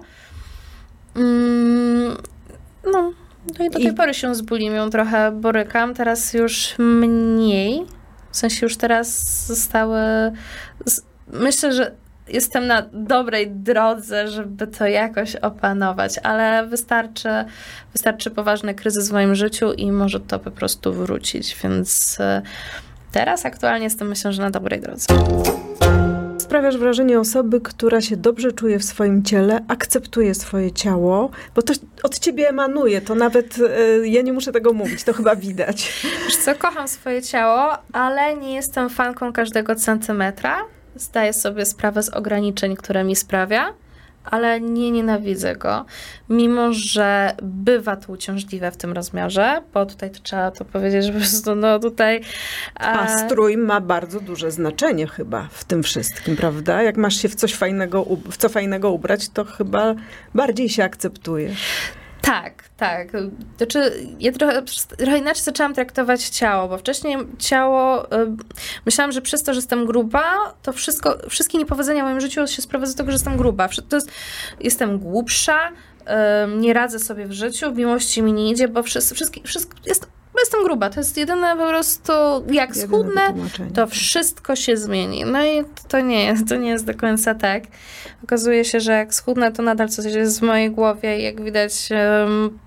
Mm, 1.16 2.18
no, 2.94 3.14
no 3.60 3.66
i 3.66 3.70
do 3.70 3.80
tej 3.80 3.88
I... 3.88 3.94
pory 3.94 4.14
się 4.14 4.36
z 4.36 4.42
bulimią 4.42 4.90
trochę 4.90 5.32
borykam, 5.32 5.94
teraz 5.94 6.34
już 6.34 6.76
mniej. 6.80 7.86
W 8.32 8.38
sensie 8.38 8.66
już 8.66 8.78
teraz 8.78 9.48
zostały. 9.48 10.00
Myślę, 11.28 11.74
że 11.74 12.01
jestem 12.28 12.68
na 12.68 12.82
dobrej 12.94 13.52
drodze, 13.52 14.28
żeby 14.28 14.68
to 14.68 14.86
jakoś 14.86 15.36
opanować, 15.36 16.18
ale 16.24 16.68
wystarczy, 16.68 17.30
wystarczy 17.94 18.32
poważny 18.32 18.74
kryzys 18.74 19.10
w 19.10 19.14
moim 19.14 19.36
życiu 19.36 19.74
i 19.74 19.92
może 19.92 20.20
to 20.20 20.40
po 20.40 20.52
prostu 20.52 20.94
wrócić, 20.94 21.58
więc 21.64 22.18
e, 22.20 22.42
teraz 23.12 23.46
aktualnie 23.46 23.84
jestem 23.84 24.08
myślę, 24.08 24.34
że 24.34 24.42
na 24.42 24.52
dobrej 24.52 24.82
drodze. 24.82 25.06
Sprawiasz 26.38 26.78
wrażenie 26.78 27.20
osoby, 27.20 27.62
która 27.62 28.02
się 28.02 28.18
dobrze 28.18 28.52
czuje 28.52 28.80
w 28.80 28.84
swoim 28.84 29.24
ciele, 29.24 29.60
akceptuje 29.68 30.36
swoje 30.36 30.72
ciało, 30.72 31.30
bo 31.56 31.62
to 31.62 31.74
od 32.04 32.20
ciebie 32.20 32.50
emanuje, 32.50 33.02
to 33.02 33.16
nawet 33.16 33.58
y, 33.58 34.08
ja 34.08 34.22
nie 34.22 34.34
muszę 34.34 34.52
tego 34.52 34.74
mówić, 34.74 35.04
to 35.04 35.14
chyba 35.14 35.36
widać. 35.36 36.06
Wiesz 36.26 36.38
co, 36.38 36.56
kocham 36.56 36.88
swoje 36.88 37.22
ciało, 37.22 37.78
ale 37.94 38.38
nie 38.38 38.56
jestem 38.56 38.90
fanką 38.90 39.34
każdego 39.34 39.76
centymetra 39.76 40.58
zdaję 41.02 41.34
sobie 41.34 41.66
sprawę 41.66 42.04
z 42.04 42.10
ograniczeń, 42.10 42.76
które 42.76 43.04
mi 43.04 43.16
sprawia, 43.16 43.74
ale 44.24 44.62
nie 44.62 44.92
nienawidzę 44.92 45.56
go, 45.56 45.86
mimo 46.30 46.74
że 46.74 47.36
bywa 47.44 47.96
to 47.96 48.14
uciążliwe 48.14 48.72
w 48.72 48.78
tym 48.78 48.94
rozmiarze, 48.94 49.62
bo 49.74 49.86
tutaj 49.86 50.12
to 50.12 50.20
trzeba 50.24 50.52
to 50.52 50.66
powiedzieć, 50.66 51.06
że 51.06 51.12
po 51.12 51.20
prostu 51.20 51.56
no 51.56 51.80
tutaj... 51.80 52.22
A, 52.76 53.00
a 53.00 53.18
strój 53.18 53.58
ma 53.58 53.82
bardzo 53.82 54.20
duże 54.20 54.52
znaczenie 54.52 55.08
chyba 55.08 55.48
w 55.52 55.64
tym 55.64 55.84
wszystkim, 55.84 56.36
prawda? 56.36 56.84
Jak 56.84 56.98
masz 56.98 57.16
się 57.16 57.30
w 57.30 57.36
coś 57.36 57.54
fajnego, 57.54 58.06
w 58.32 58.38
co 58.38 58.50
fajnego 58.50 58.92
ubrać, 58.92 59.30
to 59.30 59.46
chyba 59.46 59.96
bardziej 60.36 60.70
się 60.70 60.84
akceptuje. 60.84 61.56
Tak, 62.22 62.64
tak. 62.78 63.08
Znaczy, 63.58 64.08
ja 64.20 64.32
trochę, 64.32 64.62
trochę 64.98 65.18
inaczej 65.18 65.44
zaczęłam 65.44 65.74
traktować 65.74 66.30
ciało, 66.30 66.68
bo 66.68 66.78
wcześniej 66.78 67.18
ciało, 67.40 68.06
y, 68.06 68.36
myślałam, 68.86 69.12
że 69.12 69.22
przez 69.22 69.44
to, 69.44 69.54
że 69.54 69.58
jestem 69.58 69.86
gruba, 69.86 70.24
to 70.62 70.74
wszystko, 70.74 71.18
wszystkie 71.30 71.58
niepowodzenia 71.58 72.04
w 72.04 72.06
moim 72.06 72.22
życiu 72.22 72.48
się 72.48 72.62
sprowadza 72.62 72.94
do 72.94 72.98
tego, 72.98 73.12
że 73.12 73.16
jestem 73.16 73.38
gruba. 73.38 73.70
To 73.90 73.96
jest, 73.96 74.12
jestem 74.60 75.00
głupsza, 75.00 75.70
y, 75.70 76.58
nie 76.58 76.74
radzę 76.74 77.00
sobie 77.00 77.26
w 77.26 77.32
życiu, 77.32 77.74
w 77.74 77.78
miłości 77.78 78.22
mi 78.22 78.34
nie 78.34 78.52
idzie, 78.52 78.68
bo 78.68 78.84
wszystko, 78.84 79.16
wszystko, 79.44 79.78
jest 79.86 80.21
jestem 80.40 80.64
gruba. 80.64 80.90
To 80.90 81.00
jest 81.00 81.18
jedyne 81.18 81.58
po 81.58 81.68
prostu, 81.68 82.14
jak 82.52 82.76
schudnę, 82.76 83.34
to 83.74 83.88
wszystko 83.88 84.56
się 84.56 84.78
zmieni. 84.78 85.26
No 85.26 85.46
i 85.46 85.64
to 85.88 86.00
nie 86.00 86.26
jest, 86.26 86.48
to 86.48 86.56
nie 86.56 86.70
jest 86.70 86.86
do 86.86 86.94
końca 86.94 87.36
tak. 87.36 87.64
Okazuje 88.24 88.66
się, 88.66 88.80
że 88.80 88.92
jak 88.92 89.14
schudnę, 89.14 89.52
to 89.52 89.64
nadal 89.64 89.90
coś 89.90 90.06
jest 90.06 90.40
w 90.40 90.44
mojej 90.44 90.72
głowie 90.72 91.20
i 91.20 91.24
jak 91.24 91.42
widać 91.42 91.90
um, 91.92 92.60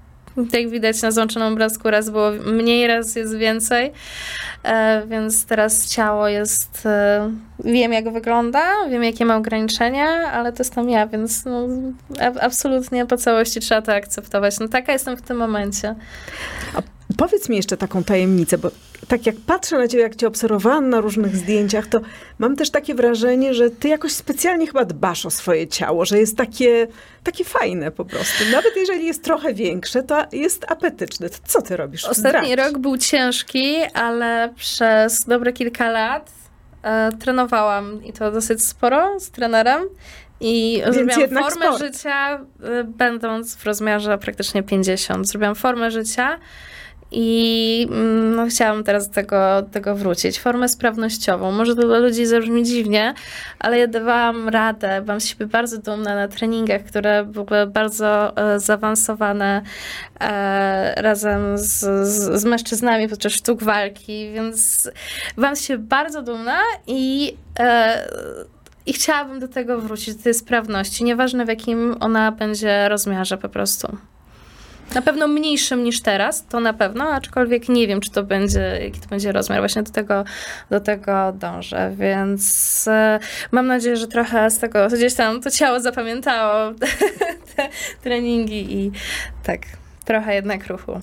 Jak 0.53 0.71
widać 0.71 1.03
na 1.03 1.11
złączonym 1.11 1.53
obrazku, 1.53 1.91
raz 1.91 2.11
było 2.11 2.31
mniej, 2.31 2.87
raz 2.87 3.17
jest 3.17 3.37
więcej. 3.37 3.93
E, 4.63 5.03
więc 5.07 5.47
teraz 5.47 5.89
ciało 5.89 6.29
jest. 6.29 6.87
E, 6.87 7.31
wiem, 7.65 7.93
jak 7.93 8.13
wygląda, 8.13 8.63
wiem, 8.91 9.05
jakie 9.05 9.25
ma 9.25 9.37
ograniczenia, 9.37 10.07
ale 10.33 10.53
to 10.53 10.61
jestem 10.61 10.91
ja, 10.91 11.07
więc 11.07 11.45
no, 11.45 11.69
absolutnie 12.41 13.07
po 13.07 13.17
całości 13.17 13.61
trzeba 13.61 13.83
to 13.83 13.95
akceptować. 13.95 14.61
No, 14.61 14.69
taka 14.69 14.93
jestem 14.93 15.17
w 15.17 15.23
tym 15.23 15.37
momencie. 15.37 15.95
A 16.75 16.83
powiedz 17.19 17.49
mi 17.49 17.57
jeszcze 17.57 17.77
taką 17.77 18.05
tajemnicę, 18.05 18.59
bo 18.59 18.71
tak 19.09 19.27
jak 19.27 19.37
patrzę 19.47 19.79
na 19.79 19.89
ciebie, 19.89 20.03
jak 20.03 20.17
cię 20.17 20.27
obserwowałam 20.27 20.89
na 20.89 21.01
różnych 21.01 21.37
zdjęciach, 21.37 21.87
to 21.87 22.01
mam 22.39 22.57
też 22.57 22.71
takie 22.71 22.95
wrażenie, 22.95 23.55
że 23.55 23.71
ty 23.71 23.89
jakoś 23.89 24.13
specjalnie 24.13 24.67
chyba 24.67 24.85
dbasz 24.85 25.27
o 25.27 25.31
swoje 25.31 25.69
ciało, 25.69 26.05
że 26.05 26.19
jest 26.19 26.37
takie, 26.37 26.87
takie 27.23 27.45
fajne 27.45 27.91
po 27.91 28.05
prostu. 28.05 28.45
Nawet 28.53 28.77
jeżeli 28.77 29.07
jest 29.07 29.25
trochę 29.25 29.55
większe, 29.55 30.03
to 30.03 30.27
jest 30.33 30.71
apetyczne. 30.71 31.31
To 31.31 31.37
co 31.47 31.63
ty 31.63 31.77
robisz? 31.77 32.05
Ostatni 32.05 32.53
Zdradź. 32.53 32.73
rok 32.73 32.79
był 32.79 32.97
ciężki, 32.99 33.77
ale 33.95 34.53
przez 34.57 35.25
dobre 35.25 35.53
kilka 35.53 35.91
lat 35.91 36.31
e, 36.83 37.11
trenowałam 37.21 38.05
i 38.05 38.13
to 38.13 38.31
dosyć 38.31 38.65
sporo 38.65 39.21
z 39.21 39.31
trenerem. 39.31 39.83
I 40.41 40.83
Więc 40.85 40.97
zrobiłam 40.97 41.45
formę 41.45 41.67
sport. 41.67 41.79
życia, 41.79 42.35
e, 42.35 42.85
będąc 42.85 43.57
w 43.57 43.65
rozmiarze 43.65 44.19
praktycznie 44.19 44.63
50. 44.63 45.29
Zrobiłam 45.29 45.55
formę 45.55 45.91
życia 45.91 46.39
i 47.17 47.87
mm, 47.91 48.37
no, 48.37 48.47
chciałam 48.47 48.85
teraz 48.85 49.09
do 49.09 49.15
tego, 49.15 49.63
tego 49.73 49.95
wrócić. 49.95 50.41
Formę 50.41 50.69
sprawnościową. 50.69 51.53
Może 51.53 51.77
to 51.77 51.83
dla 51.83 51.99
ludzi 51.99 52.27
zabrzmi 52.27 52.65
dziwnie, 52.65 53.15
ale 53.59 53.79
ja 53.79 53.87
dawałam 53.87 54.49
radę. 54.49 55.03
Byłam 55.03 55.21
z 55.21 55.27
siebie 55.27 55.47
bardzo 55.47 55.79
dumna 55.79 56.15
na 56.15 56.29
treningach, 56.29 56.85
które 56.85 57.25
były 57.25 57.67
bardzo 57.67 58.37
e, 58.37 58.61
zaawansowane 58.61 59.63
e, 60.21 61.03
razem 61.03 61.59
z, 61.59 61.81
z, 62.09 62.41
z, 62.41 62.45
mężczyznami 62.45 63.09
podczas 63.09 63.33
sztuk 63.33 63.63
walki, 63.63 64.31
więc 64.33 64.91
byłam 65.37 65.57
z 65.57 65.63
siebie 65.63 65.85
bardzo 65.85 66.23
dumna 66.23 66.59
i 66.87 67.37
e, 67.59 68.09
i 68.87 68.93
chciałabym 68.93 69.41
do 69.41 69.49
tego 69.49 69.81
wrócić, 69.81 70.15
do 70.15 70.23
tej 70.23 70.35
sprawności, 70.35 71.05
nieważne 71.05 71.45
w 71.45 71.49
jakim 71.49 71.97
ona 72.01 72.33
będzie 72.33 72.89
rozmiarze 72.89 73.39
po 73.39 73.49
prostu. 73.49 73.97
Na 74.95 75.03
pewno 75.03 75.29
mniejszym 75.29 75.85
niż 75.85 76.03
teraz, 76.03 76.47
to 76.47 76.61
na 76.61 76.73
pewno, 76.73 77.05
aczkolwiek 77.05 77.69
nie 77.69 77.87
wiem, 77.87 78.01
czy 78.01 78.11
to 78.11 78.23
będzie, 78.23 78.79
jaki 78.83 79.01
to 79.01 79.09
będzie 79.09 79.33
rozmiar. 79.33 79.61
Właśnie 79.61 79.83
do 79.83 79.93
tego, 79.93 80.25
do 80.71 80.81
tego 80.81 81.33
dążę, 81.33 81.93
więc 81.99 82.89
e, 82.89 83.19
mam 83.53 83.67
nadzieję, 83.67 83.97
że 83.97 84.09
trochę 84.09 84.51
z 84.51 84.59
tego 84.59 84.89
gdzieś 84.89 85.15
tam 85.15 85.41
to 85.41 85.51
ciało 85.51 85.81
zapamiętało 85.81 86.73
te 87.57 87.69
treningi 88.03 88.75
i 88.75 88.93
tak, 89.43 89.61
trochę 90.05 90.35
jednak 90.35 90.67
ruchu. 90.67 91.01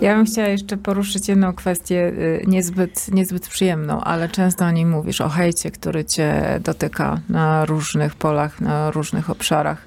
Ja 0.00 0.16
bym 0.16 0.24
chciała 0.24 0.48
jeszcze 0.48 0.76
poruszyć 0.76 1.28
jedną 1.28 1.52
kwestię 1.52 2.08
y, 2.08 2.44
niezbyt, 2.46 3.08
niezbyt 3.12 3.48
przyjemną, 3.48 4.00
ale 4.00 4.28
często 4.28 4.64
o 4.64 4.70
niej 4.70 4.86
mówisz, 4.86 5.20
o 5.20 5.28
hejcie, 5.28 5.70
który 5.70 6.04
cię 6.04 6.60
dotyka 6.64 7.20
na 7.28 7.64
różnych 7.64 8.14
polach, 8.14 8.60
na 8.60 8.90
różnych 8.90 9.30
obszarach. 9.30 9.86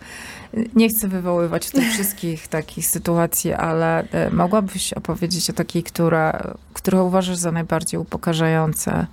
Nie 0.76 0.89
chcę 0.89 1.08
wywoływać 1.08 1.70
tych 1.70 1.94
wszystkich 1.94 2.48
takich 2.48 2.88
sytuacji, 2.88 3.54
ale 3.54 4.08
e, 4.12 4.30
mogłabyś 4.30 4.94
opowiedzieć 4.94 5.50
o 5.50 5.54
takiej, 5.54 5.84
która, 5.84 6.54
którą 6.74 7.04
uważasz 7.04 7.38
za 7.38 7.52
najbardziej 7.52 8.00
upokarzające? 8.00 9.06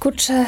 Kurczę, 0.00 0.46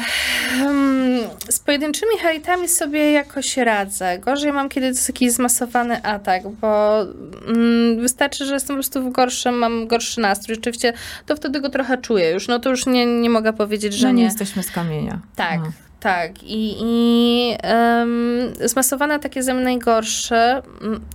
hmm, 0.49 1.29
z 1.49 1.59
pojedynczymi 1.59 2.17
hejtami 2.21 2.67
sobie 2.67 3.11
jakoś 3.11 3.57
radzę. 3.57 4.19
Gorzej 4.19 4.53
mam, 4.53 4.69
kiedy 4.69 4.87
to 4.87 4.91
jest 4.91 5.09
jakiś 5.09 5.31
zmasowany 5.31 6.03
atak, 6.03 6.49
bo 6.49 7.01
mm, 7.47 8.01
wystarczy, 8.01 8.45
że 8.45 8.53
jestem 8.53 8.75
po 8.75 8.81
prostu 8.81 9.03
w 9.03 9.11
gorszym, 9.11 9.55
mam 9.55 9.87
gorszy 9.87 10.21
nastrój. 10.21 10.55
Rzeczywiście 10.55 10.93
to 11.25 11.35
wtedy 11.35 11.61
go 11.61 11.69
trochę 11.69 11.97
czuję 11.97 12.31
już. 12.31 12.47
No 12.47 12.59
to 12.59 12.69
już 12.69 12.85
nie, 12.85 13.05
nie 13.05 13.29
mogę 13.29 13.53
powiedzieć, 13.53 13.93
że 13.93 14.07
no, 14.07 14.13
nie. 14.13 14.17
nie 14.17 14.23
jesteśmy 14.23 14.63
z 14.63 14.71
kamienia. 14.71 15.19
Tak. 15.35 15.59
No. 15.59 15.71
Tak, 15.99 16.43
i, 16.43 16.75
i 16.81 17.57
um, 17.63 18.53
zmasowane 18.65 19.19
takie 19.19 19.43
ze 19.43 19.53
mnie 19.53 19.63
najgorsze, 19.63 20.61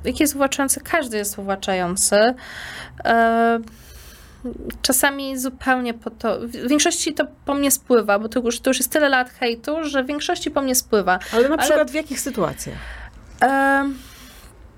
jakie 0.05 0.25
jest 0.25 0.35
uwłaczające, 0.35 0.81
każdy 0.81 1.17
jest 1.17 1.39
uwłaczający. 1.39 2.17
Um, 3.05 3.65
czasami 4.83 5.39
zupełnie 5.39 5.95
po 5.95 6.11
to, 6.11 6.41
w 6.41 6.69
większości 6.69 7.15
to 7.15 7.25
po 7.45 7.55
mnie 7.55 7.71
spływa, 7.71 8.19
bo 8.19 8.29
to 8.29 8.41
już, 8.41 8.61
to 8.61 8.71
już 8.71 8.79
jest 8.79 8.93
tyle 8.93 9.09
lat 9.09 9.31
hejtu, 9.31 9.77
że 9.85 10.05
w 10.05 10.07
większości 10.07 10.51
po 10.51 10.63
mnie 10.63 10.75
spływa. 10.75 11.19
Ale 11.33 11.49
na 11.49 11.59
przykład 11.59 11.81
Ale, 11.81 11.89
w 11.89 11.95
jakich 11.95 12.21
sytuacjach? 12.21 12.79
Um, 13.43 13.99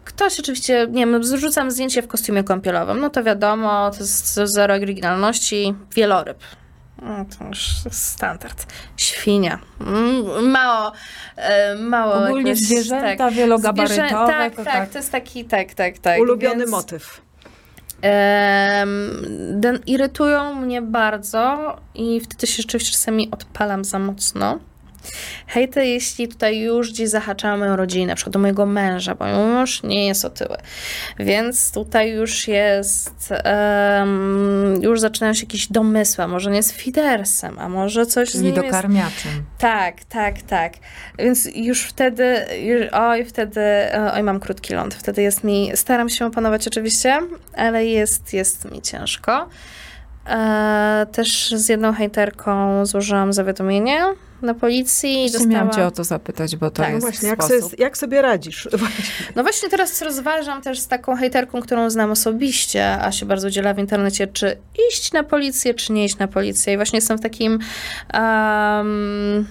ktoś 0.04 0.40
oczywiście, 0.40 0.86
nie 0.90 1.06
wiem, 1.06 1.24
zrzucam 1.24 1.70
zdjęcie 1.70 2.02
w 2.02 2.06
kostiumie 2.06 2.44
kąpielowym, 2.44 3.00
no 3.00 3.10
to 3.10 3.22
wiadomo, 3.22 3.90
to 3.90 3.98
jest 3.98 4.34
zero 4.34 4.74
oryginalności, 4.74 5.74
wieloryb 5.94 6.38
to 7.38 7.44
już 7.44 7.66
standard. 7.90 8.66
Świnia. 8.96 9.58
Mm, 9.80 10.50
mało, 10.50 10.92
e, 11.36 11.74
mało. 11.74 12.14
Ogólnie 12.14 12.50
jakoś, 12.50 12.64
zwierzęta 12.64 13.16
tak, 13.16 13.34
wielogabarytowe. 13.34 14.08
Zwierzę, 14.08 14.26
tak, 14.26 14.56
tak, 14.56 14.64
tak, 14.64 14.90
to 14.90 14.98
jest 14.98 15.12
taki, 15.12 15.44
tak, 15.44 15.74
tak, 15.74 15.98
tak. 15.98 16.20
Ulubiony 16.20 16.58
Więc, 16.58 16.70
motyw. 16.70 17.20
Um, 18.02 19.84
irytują 19.86 20.54
mnie 20.54 20.82
bardzo 20.82 21.76
i 21.94 22.20
wtedy 22.20 22.46
się 22.46 22.62
rzeczywiście 22.62 22.92
czasami 22.92 23.30
odpalam 23.30 23.84
za 23.84 23.98
mocno. 23.98 24.58
Hejty, 25.46 25.86
jeśli 25.86 26.28
tutaj 26.28 26.58
już 26.58 26.92
gdzieś 26.92 27.08
zahaczają 27.08 27.56
moją 27.56 27.76
rodzinę, 27.76 28.06
na 28.06 28.14
przykład 28.14 28.32
do 28.32 28.38
mojego 28.38 28.66
męża, 28.66 29.14
bo 29.14 29.24
mój 29.24 29.34
mąż 29.34 29.82
nie 29.82 30.06
jest 30.06 30.24
otyły. 30.24 30.56
Więc 31.18 31.72
tutaj 31.72 32.10
już 32.10 32.48
jest, 32.48 33.34
um, 33.44 34.82
już 34.82 35.00
zaczynają 35.00 35.34
się 35.34 35.42
jakieś 35.42 35.72
domysły, 35.72 36.24
a 36.24 36.28
może 36.28 36.50
nie 36.50 36.56
jest 36.56 36.72
fidersem, 36.72 37.58
a 37.58 37.68
może 37.68 38.06
coś 38.06 38.30
Czyli 38.30 38.38
z 38.38 38.42
nim 38.42 38.54
dokarmiaczem. 38.54 39.32
Jest... 39.32 39.44
Tak, 39.58 40.04
tak, 40.04 40.42
tak. 40.42 40.72
Więc 41.18 41.48
już 41.54 41.82
wtedy, 41.82 42.46
już, 42.62 42.82
oj, 42.92 43.24
wtedy, 43.24 43.60
oj, 44.14 44.22
mam 44.22 44.40
krótki 44.40 44.74
ląd. 44.74 44.94
Wtedy 44.94 45.22
jest 45.22 45.44
mi, 45.44 45.70
staram 45.74 46.08
się 46.08 46.26
opanować 46.26 46.66
oczywiście, 46.66 47.18
ale 47.56 47.86
jest, 47.86 48.32
jest 48.32 48.72
mi 48.72 48.82
ciężko. 48.82 49.48
E, 50.28 51.06
też 51.12 51.50
z 51.50 51.68
jedną 51.68 51.92
hejterką 51.92 52.86
złożyłam 52.86 53.32
zawiadomienie 53.32 54.04
na 54.42 54.54
policji. 54.54 55.14
Właśnie 55.14 55.32
dostała... 55.32 55.54
miałam 55.54 55.70
cię 55.70 55.86
o 55.86 55.90
to 55.90 56.04
zapytać, 56.04 56.56
bo 56.56 56.70
to 56.70 56.82
tak, 56.82 56.92
jest 56.92 57.06
właśnie, 57.06 57.28
jak 57.28 57.44
sobie, 57.44 57.60
jak 57.78 57.98
sobie, 57.98 58.22
radzisz? 58.22 58.68
No 59.36 59.42
właśnie 59.42 59.68
teraz 59.68 60.02
rozważam 60.02 60.62
też 60.62 60.78
z 60.78 60.88
taką 60.88 61.16
hejterką, 61.16 61.62
którą 61.62 61.90
znam 61.90 62.10
osobiście, 62.10 63.02
a 63.02 63.12
się 63.12 63.26
bardzo 63.26 63.48
udziela 63.48 63.74
w 63.74 63.78
internecie, 63.78 64.26
czy 64.26 64.56
iść 64.90 65.12
na 65.12 65.22
policję, 65.22 65.74
czy 65.74 65.92
nie 65.92 66.04
iść 66.04 66.18
na 66.18 66.28
policję. 66.28 66.72
I 66.72 66.76
właśnie 66.76 66.96
jestem 66.96 67.18
w 67.18 67.20
takim... 67.20 67.58
Um... 68.14 69.46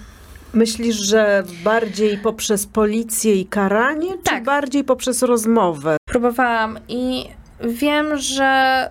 Myślisz, 0.52 0.96
że 0.96 1.42
bardziej 1.64 2.18
poprzez 2.18 2.66
policję 2.66 3.34
i 3.34 3.46
karanie, 3.46 4.08
tak. 4.24 4.38
czy 4.38 4.44
bardziej 4.44 4.84
poprzez 4.84 5.22
rozmowę? 5.22 5.96
Próbowałam 6.08 6.78
i 6.88 7.24
wiem, 7.60 8.16
że 8.16 8.90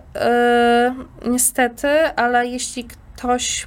yy, 1.24 1.32
niestety, 1.32 1.88
ale 2.16 2.48
jeśli 2.48 2.88
ktoś 3.16 3.66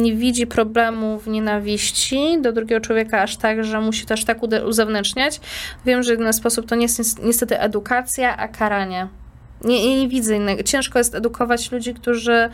nie 0.00 0.14
widzi 0.14 0.46
problemu 0.46 1.18
w 1.18 1.28
nienawiści 1.28 2.38
do 2.40 2.52
drugiego 2.52 2.80
człowieka 2.80 3.22
aż 3.22 3.36
tak, 3.36 3.64
że 3.64 3.80
musi 3.80 4.06
to 4.06 4.14
aż 4.14 4.24
tak 4.24 4.38
uzewnętrzniać. 4.66 5.40
Wiem, 5.86 6.02
że 6.02 6.12
jeden 6.12 6.32
sposób 6.32 6.66
to 6.66 6.74
nie 6.74 6.82
jest 6.82 7.22
niestety 7.22 7.60
edukacja, 7.60 8.36
a 8.36 8.48
karanie. 8.48 9.08
Nie, 9.64 10.00
nie 10.00 10.08
widzę 10.08 10.36
innego. 10.36 10.62
Ciężko 10.62 10.98
jest 10.98 11.14
edukować 11.14 11.72
ludzi, 11.72 11.94
którzy 11.94 12.50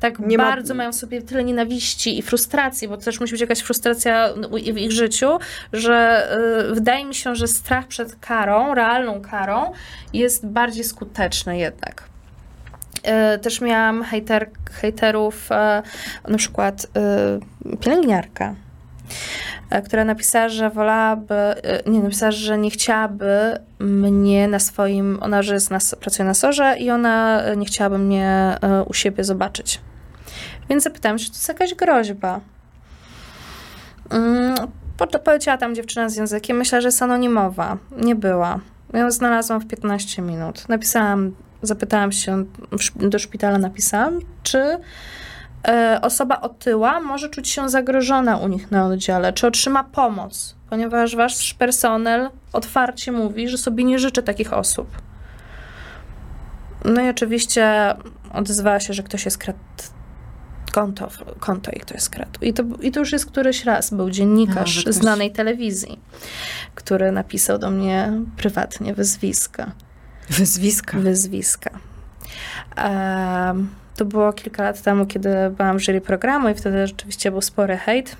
tak 0.00 0.18
nie 0.18 0.38
bardzo 0.38 0.74
ma... 0.74 0.78
mają 0.78 0.92
w 0.92 0.94
sobie 0.94 1.22
tyle 1.22 1.44
nienawiści 1.44 2.18
i 2.18 2.22
frustracji, 2.22 2.88
bo 2.88 2.96
też 2.96 3.20
musi 3.20 3.32
być 3.32 3.40
jakaś 3.40 3.60
frustracja 3.60 4.28
w 4.74 4.78
ich 4.78 4.92
życiu, 4.92 5.38
że 5.72 6.28
y, 6.70 6.74
wydaje 6.74 7.04
mi 7.04 7.14
się, 7.14 7.36
że 7.36 7.48
strach 7.48 7.86
przed 7.86 8.16
karą, 8.16 8.74
realną 8.74 9.20
karą, 9.20 9.72
jest 10.12 10.46
bardziej 10.46 10.84
skuteczny 10.84 11.58
jednak. 11.58 12.08
E, 13.02 13.38
też 13.38 13.60
miałam 13.60 14.02
hejter, 14.02 14.50
hejterów, 14.70 15.52
e, 15.52 15.82
na 16.28 16.38
przykład 16.38 16.86
e, 16.96 17.76
pielęgniarka, 17.76 18.54
która 19.84 20.04
napisała, 20.04 20.48
że 20.48 20.70
wolałaby, 20.70 21.34
nie, 21.86 22.00
napisała, 22.00 22.32
że 22.32 22.58
nie 22.58 22.70
chciałaby 22.70 23.58
mnie 23.78 24.48
na 24.48 24.58
swoim, 24.58 25.18
ona, 25.20 25.42
że 25.42 25.54
jest 25.54 25.70
na, 25.70 25.78
pracuje 26.00 26.26
na 26.26 26.34
sorze 26.34 26.76
i 26.78 26.90
ona 26.90 27.42
nie 27.56 27.66
chciałaby 27.66 27.98
mnie 27.98 28.56
u 28.86 28.94
siebie 28.94 29.24
zobaczyć. 29.24 29.80
Więc 30.70 30.84
zapytałam, 30.84 31.18
czy 31.18 31.26
to 31.26 31.32
jest 31.32 31.48
jakaś 31.48 31.74
groźba. 31.74 32.40
Mm, 34.10 34.54
poleciała 35.24 35.58
tam 35.58 35.74
dziewczyna 35.74 36.08
z 36.08 36.16
językiem, 36.16 36.56
myślę, 36.56 36.82
że 36.82 36.88
jest 36.88 37.02
anonimowa. 37.02 37.76
Nie 37.96 38.14
była. 38.14 38.60
Ją 38.94 39.10
znalazłam 39.10 39.60
w 39.60 39.66
15 39.66 40.22
minut. 40.22 40.68
Napisałam 40.68 41.32
zapytałam 41.62 42.12
się, 42.12 42.44
do 42.96 43.18
szpitala 43.18 43.58
napisałam, 43.58 44.18
czy 44.42 44.58
e, 44.58 44.78
osoba 46.02 46.40
otyła 46.40 47.00
może 47.00 47.28
czuć 47.28 47.48
się 47.48 47.68
zagrożona 47.68 48.36
u 48.36 48.48
nich 48.48 48.70
na 48.70 48.86
oddziale, 48.86 49.32
czy 49.32 49.46
otrzyma 49.46 49.84
pomoc. 49.84 50.54
ponieważ 50.70 51.16
wasz 51.16 51.54
personel 51.54 52.30
otwarcie 52.52 53.12
mówi, 53.12 53.48
że 53.48 53.58
sobie 53.58 53.84
nie 53.84 53.98
życzy 53.98 54.22
takich 54.22 54.52
osób. 54.52 54.88
No 56.84 57.00
i 57.02 57.08
oczywiście 57.08 57.94
odezwała 58.32 58.80
się, 58.80 58.94
że 58.94 59.02
ktoś 59.02 59.24
jest 59.24 59.38
kradł 59.38 59.58
konto, 60.72 61.08
konto 61.40 61.70
i 61.70 61.80
ktoś 61.80 62.00
skradł. 62.02 62.40
I 62.40 62.52
to, 62.52 62.62
I 62.80 62.92
to 62.92 63.00
już 63.00 63.12
jest 63.12 63.26
któryś 63.26 63.64
raz. 63.64 63.90
Był 63.90 64.10
dziennikarz 64.10 64.80
ktoś... 64.80 64.94
znanej 64.94 65.32
telewizji, 65.32 66.00
który 66.74 67.12
napisał 67.12 67.58
do 67.58 67.70
mnie 67.70 68.12
prywatnie 68.36 68.94
wyzwiska. 68.94 69.72
Wyzwiska? 70.30 70.98
Wyzwiska. 70.98 71.70
Um, 72.76 73.70
to 73.98 74.04
było 74.04 74.32
kilka 74.32 74.62
lat 74.62 74.82
temu, 74.82 75.06
kiedy 75.06 75.30
byłam 75.56 75.78
w 75.78 75.82
jury 75.82 76.00
programu 76.00 76.48
i 76.48 76.54
wtedy 76.54 76.86
rzeczywiście 76.86 77.30
był 77.30 77.40
spory 77.40 77.76
hejt. 77.76 78.16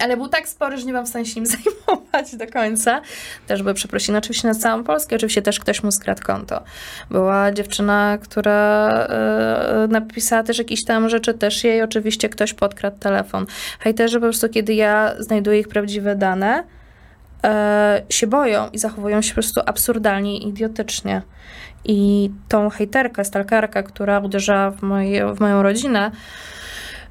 Ale 0.00 0.16
był 0.16 0.28
tak 0.28 0.48
spory, 0.48 0.78
że 0.78 0.86
nie 0.86 0.92
byłam 0.92 1.06
w 1.06 1.08
stanie 1.08 1.26
się 1.26 1.40
nim 1.40 1.46
zajmować 1.56 2.36
do 2.36 2.46
końca. 2.46 3.00
Też 3.46 3.62
były 3.62 3.74
przeprosiny 3.74 4.18
oczywiście 4.18 4.48
na 4.48 4.54
całą 4.54 4.84
Polskę. 4.84 5.16
Oczywiście 5.16 5.42
też 5.42 5.60
ktoś 5.60 5.82
mu 5.82 5.92
skradł 5.92 6.22
konto. 6.22 6.62
Była 7.10 7.52
dziewczyna, 7.52 8.18
która 8.22 9.08
y, 9.84 9.88
napisała 9.88 10.42
też 10.42 10.58
jakieś 10.58 10.84
tam 10.84 11.08
rzeczy, 11.08 11.34
też 11.34 11.64
jej 11.64 11.82
oczywiście 11.82 12.28
ktoś 12.28 12.54
podkradł 12.54 12.98
telefon. 12.98 13.46
Hejterzy 13.80 14.16
po 14.16 14.26
prostu, 14.26 14.48
kiedy 14.48 14.74
ja 14.74 15.14
znajduję 15.18 15.60
ich 15.60 15.68
prawdziwe 15.68 16.16
dane, 16.16 16.64
y, 16.64 17.48
się 18.12 18.26
boją 18.26 18.68
i 18.68 18.78
zachowują 18.78 19.22
się 19.22 19.30
po 19.30 19.34
prostu 19.34 19.60
absurdalnie 19.66 20.38
i 20.38 20.48
idiotycznie. 20.48 21.22
I 21.84 22.30
tą 22.48 22.70
hejterkę, 22.70 23.24
stalkerkę, 23.24 23.82
która 23.82 24.20
uderzyła 24.20 24.70
w, 24.70 24.82
moje, 24.82 25.34
w 25.34 25.40
moją 25.40 25.62
rodzinę, 25.62 26.10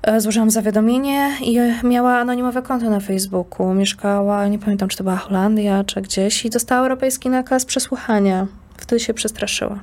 e, 0.04 0.22
złożyłam 0.22 0.50
zawiadomienie 0.50 1.32
i 1.42 1.60
miała 1.84 2.18
anonimowe 2.18 2.62
konto 2.62 2.90
na 2.90 3.00
Facebooku. 3.00 3.74
Mieszkała, 3.74 4.48
nie 4.48 4.60
pamiętam, 4.60 4.90
czy 4.90 4.98
to 4.98 5.04
była 5.04 5.16
Holandia, 5.16 5.84
czy 5.84 6.02
gdzieś 6.02 6.46
i 6.46 6.50
dostała 6.50 6.82
europejski 6.82 7.30
nakaz 7.30 7.66
przesłuchania. 7.66 8.48
Wtedy 8.78 9.00
się 9.00 9.14
przestraszyła. 9.14 9.80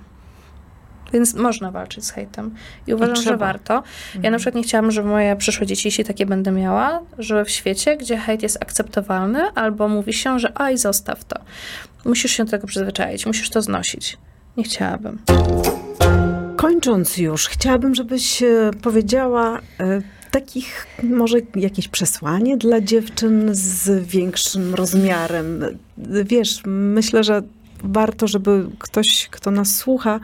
Więc 1.12 1.35
można 1.35 1.70
walczyć 1.70 2.05
z 2.05 2.11
hejtem. 2.11 2.55
I 2.87 2.94
uważam, 2.94 3.16
I 3.16 3.22
że 3.22 3.37
warto. 3.37 3.74
Ja 3.74 3.83
mhm. 4.14 4.33
na 4.33 4.38
przykład 4.38 4.55
nie 4.55 4.62
chciałam, 4.62 4.90
żeby 4.90 5.09
moje 5.09 5.37
przyszłe 5.37 5.66
dzieci, 5.66 5.88
jeśli 5.88 6.05
takie 6.05 6.27
będę 6.27 6.53
miała, 6.53 7.01
że 7.18 7.44
w 7.44 7.51
świecie, 7.51 7.96
gdzie 7.96 8.16
hejt 8.16 8.42
jest 8.42 8.62
akceptowalny, 8.62 9.51
albo 9.55 9.88
mówi 9.88 10.12
się, 10.12 10.38
że 10.38 10.59
aj, 10.59 10.79
zostaw 10.79 11.24
to. 11.24 11.40
Musisz 12.05 12.33
się 12.33 12.44
do 12.44 12.51
tego 12.51 12.66
przyzwyczaić, 12.66 13.27
musisz 13.27 13.51
to 13.51 13.62
znosić. 13.62 14.18
Nie 14.59 14.64
chciałabym. 14.64 15.18
Kończąc 16.57 17.16
już, 17.16 17.49
chciałabym, 17.49 17.94
żebyś 17.94 18.42
e, 18.42 18.71
powiedziała 18.83 19.59
e, 19.81 20.03
takich, 20.31 20.87
może 21.03 21.38
jakieś 21.55 21.88
przesłanie 21.88 22.57
dla 22.57 22.81
dziewczyn 22.81 23.49
z 23.53 24.07
większym 24.07 24.75
rozmiarem. 24.75 25.61
Wiesz, 26.25 26.62
myślę, 26.66 27.25
że 27.25 27.42
warto, 27.85 28.29
żeby 28.29 28.66
ktoś, 28.79 29.29
kto 29.31 29.51
nas 29.51 29.77
słucha, 29.77 30.21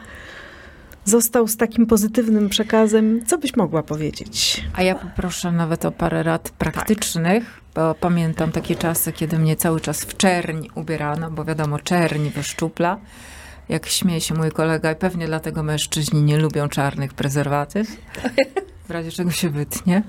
został 1.04 1.48
z 1.48 1.56
takim 1.56 1.86
pozytywnym 1.86 2.48
przekazem. 2.48 3.26
Co 3.26 3.38
byś 3.38 3.56
mogła 3.56 3.82
powiedzieć? 3.82 4.64
A 4.74 4.82
ja 4.82 4.94
poproszę 4.94 5.52
nawet 5.52 5.84
o 5.84 5.92
parę 5.92 6.22
rad 6.22 6.50
praktycznych, 6.50 7.44
tak. 7.44 7.62
bo 7.74 7.94
pamiętam 7.94 8.52
takie 8.52 8.76
czasy, 8.76 9.12
kiedy 9.12 9.38
mnie 9.38 9.56
cały 9.56 9.80
czas 9.80 10.04
w 10.04 10.16
czerń 10.16 10.66
ubierano, 10.74 11.30
bo 11.30 11.44
wiadomo, 11.44 11.78
czerń 11.78 12.28
wyszczupla 12.28 12.98
jak 13.68 13.86
śmieje 13.86 14.20
się 14.20 14.34
mój 14.34 14.50
kolega, 14.50 14.92
i 14.92 14.96
pewnie 14.96 15.26
dlatego 15.26 15.62
mężczyźni 15.62 16.22
nie 16.22 16.36
lubią 16.36 16.68
czarnych 16.68 17.14
prezerwatyw, 17.14 17.96
w 18.88 18.90
razie 18.90 19.10
czego 19.10 19.30
się 19.30 19.50
wytnie. 19.50 20.02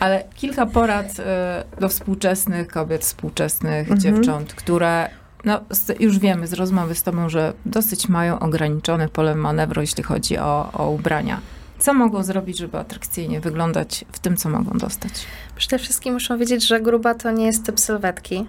Ale 0.00 0.24
kilka 0.34 0.66
porad 0.66 1.20
e, 1.20 1.64
do 1.80 1.88
współczesnych 1.88 2.68
kobiet, 2.68 3.02
współczesnych 3.02 3.90
mhm. 3.90 4.00
dziewcząt, 4.00 4.54
które 4.54 5.10
no, 5.44 5.60
już 6.00 6.18
wiemy 6.18 6.46
z 6.46 6.52
rozmowy 6.52 6.94
z 6.94 7.02
tobą, 7.02 7.28
że 7.28 7.52
dosyć 7.66 8.08
mają 8.08 8.38
ograniczone 8.38 9.08
pole 9.08 9.34
manewru, 9.34 9.80
jeśli 9.80 10.02
chodzi 10.02 10.38
o, 10.38 10.72
o 10.72 10.90
ubrania. 10.90 11.40
Co 11.78 11.94
mogą 11.94 12.22
zrobić, 12.22 12.58
żeby 12.58 12.78
atrakcyjnie 12.78 13.40
wyglądać 13.40 14.04
w 14.12 14.18
tym, 14.18 14.36
co 14.36 14.48
mogą 14.48 14.78
dostać? 14.78 15.12
Przede 15.56 15.78
wszystkim 15.78 16.14
muszą 16.14 16.38
wiedzieć, 16.38 16.66
że 16.66 16.80
gruba 16.80 17.14
to 17.14 17.30
nie 17.30 17.46
jest 17.46 17.66
typ 17.66 17.80
sylwetki, 17.80 18.46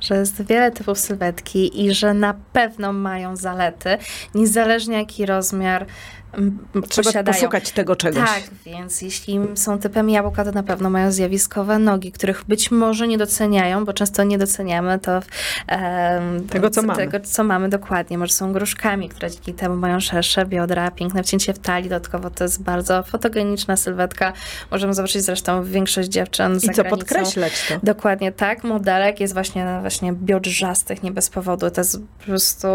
że 0.00 0.16
jest 0.16 0.42
wiele 0.42 0.70
typów 0.70 0.98
sylwetki 0.98 1.84
i 1.86 1.94
że 1.94 2.14
na 2.14 2.34
pewno 2.52 2.92
mają 2.92 3.36
zalety, 3.36 3.98
niezależnie 4.34 4.98
jaki 4.98 5.26
rozmiar 5.26 5.86
Trzeba 6.88 7.04
posiadają. 7.04 7.34
poszukać 7.34 7.72
tego 7.72 7.96
czegoś. 7.96 8.28
Tak, 8.28 8.42
więc 8.66 9.02
jeśli 9.02 9.40
są 9.54 9.78
typem 9.78 10.10
jabłka, 10.10 10.44
to 10.44 10.52
na 10.52 10.62
pewno 10.62 10.90
mają 10.90 11.12
zjawiskowe 11.12 11.78
nogi, 11.78 12.12
których 12.12 12.44
być 12.44 12.70
może 12.70 13.08
nie 13.08 13.18
doceniają, 13.18 13.84
bo 13.84 13.92
często 13.92 14.24
nie 14.24 14.38
doceniamy 14.38 14.98
to 14.98 15.20
tego, 16.50 16.70
co 16.70 16.82
mamy. 16.82 16.98
Tego, 16.98 17.20
co 17.20 17.44
mamy 17.44 17.68
dokładnie. 17.68 18.18
Może 18.18 18.32
są 18.32 18.52
gruszkami, 18.52 19.08
które 19.08 19.30
dzięki 19.30 19.54
temu 19.54 19.76
mają 19.76 20.00
szersze 20.00 20.46
biodra, 20.46 20.90
piękne 20.90 21.22
wcięcie 21.22 21.54
w 21.54 21.58
talii. 21.58 21.88
Dodatkowo 21.88 22.30
to 22.30 22.44
jest 22.44 22.62
bardzo 22.62 23.02
fotogeniczna 23.02 23.76
sylwetka. 23.76 24.32
Możemy 24.70 24.94
zobaczyć 24.94 25.22
zresztą 25.22 25.64
większość 25.64 26.08
dziewczyn 26.08 26.58
I 26.62 26.70
co 26.70 26.84
podkreślać 26.84 27.52
to. 27.68 27.74
Dokładnie 27.82 28.32
tak. 28.32 28.64
Modelek 28.64 29.20
jest 29.20 29.34
właśnie, 29.34 29.78
właśnie 29.80 30.12
biodrzastych, 30.12 31.02
nie 31.02 31.12
bez 31.12 31.30
powodu. 31.30 31.70
To 31.70 31.80
jest 31.80 31.98
po 32.18 32.24
prostu 32.24 32.68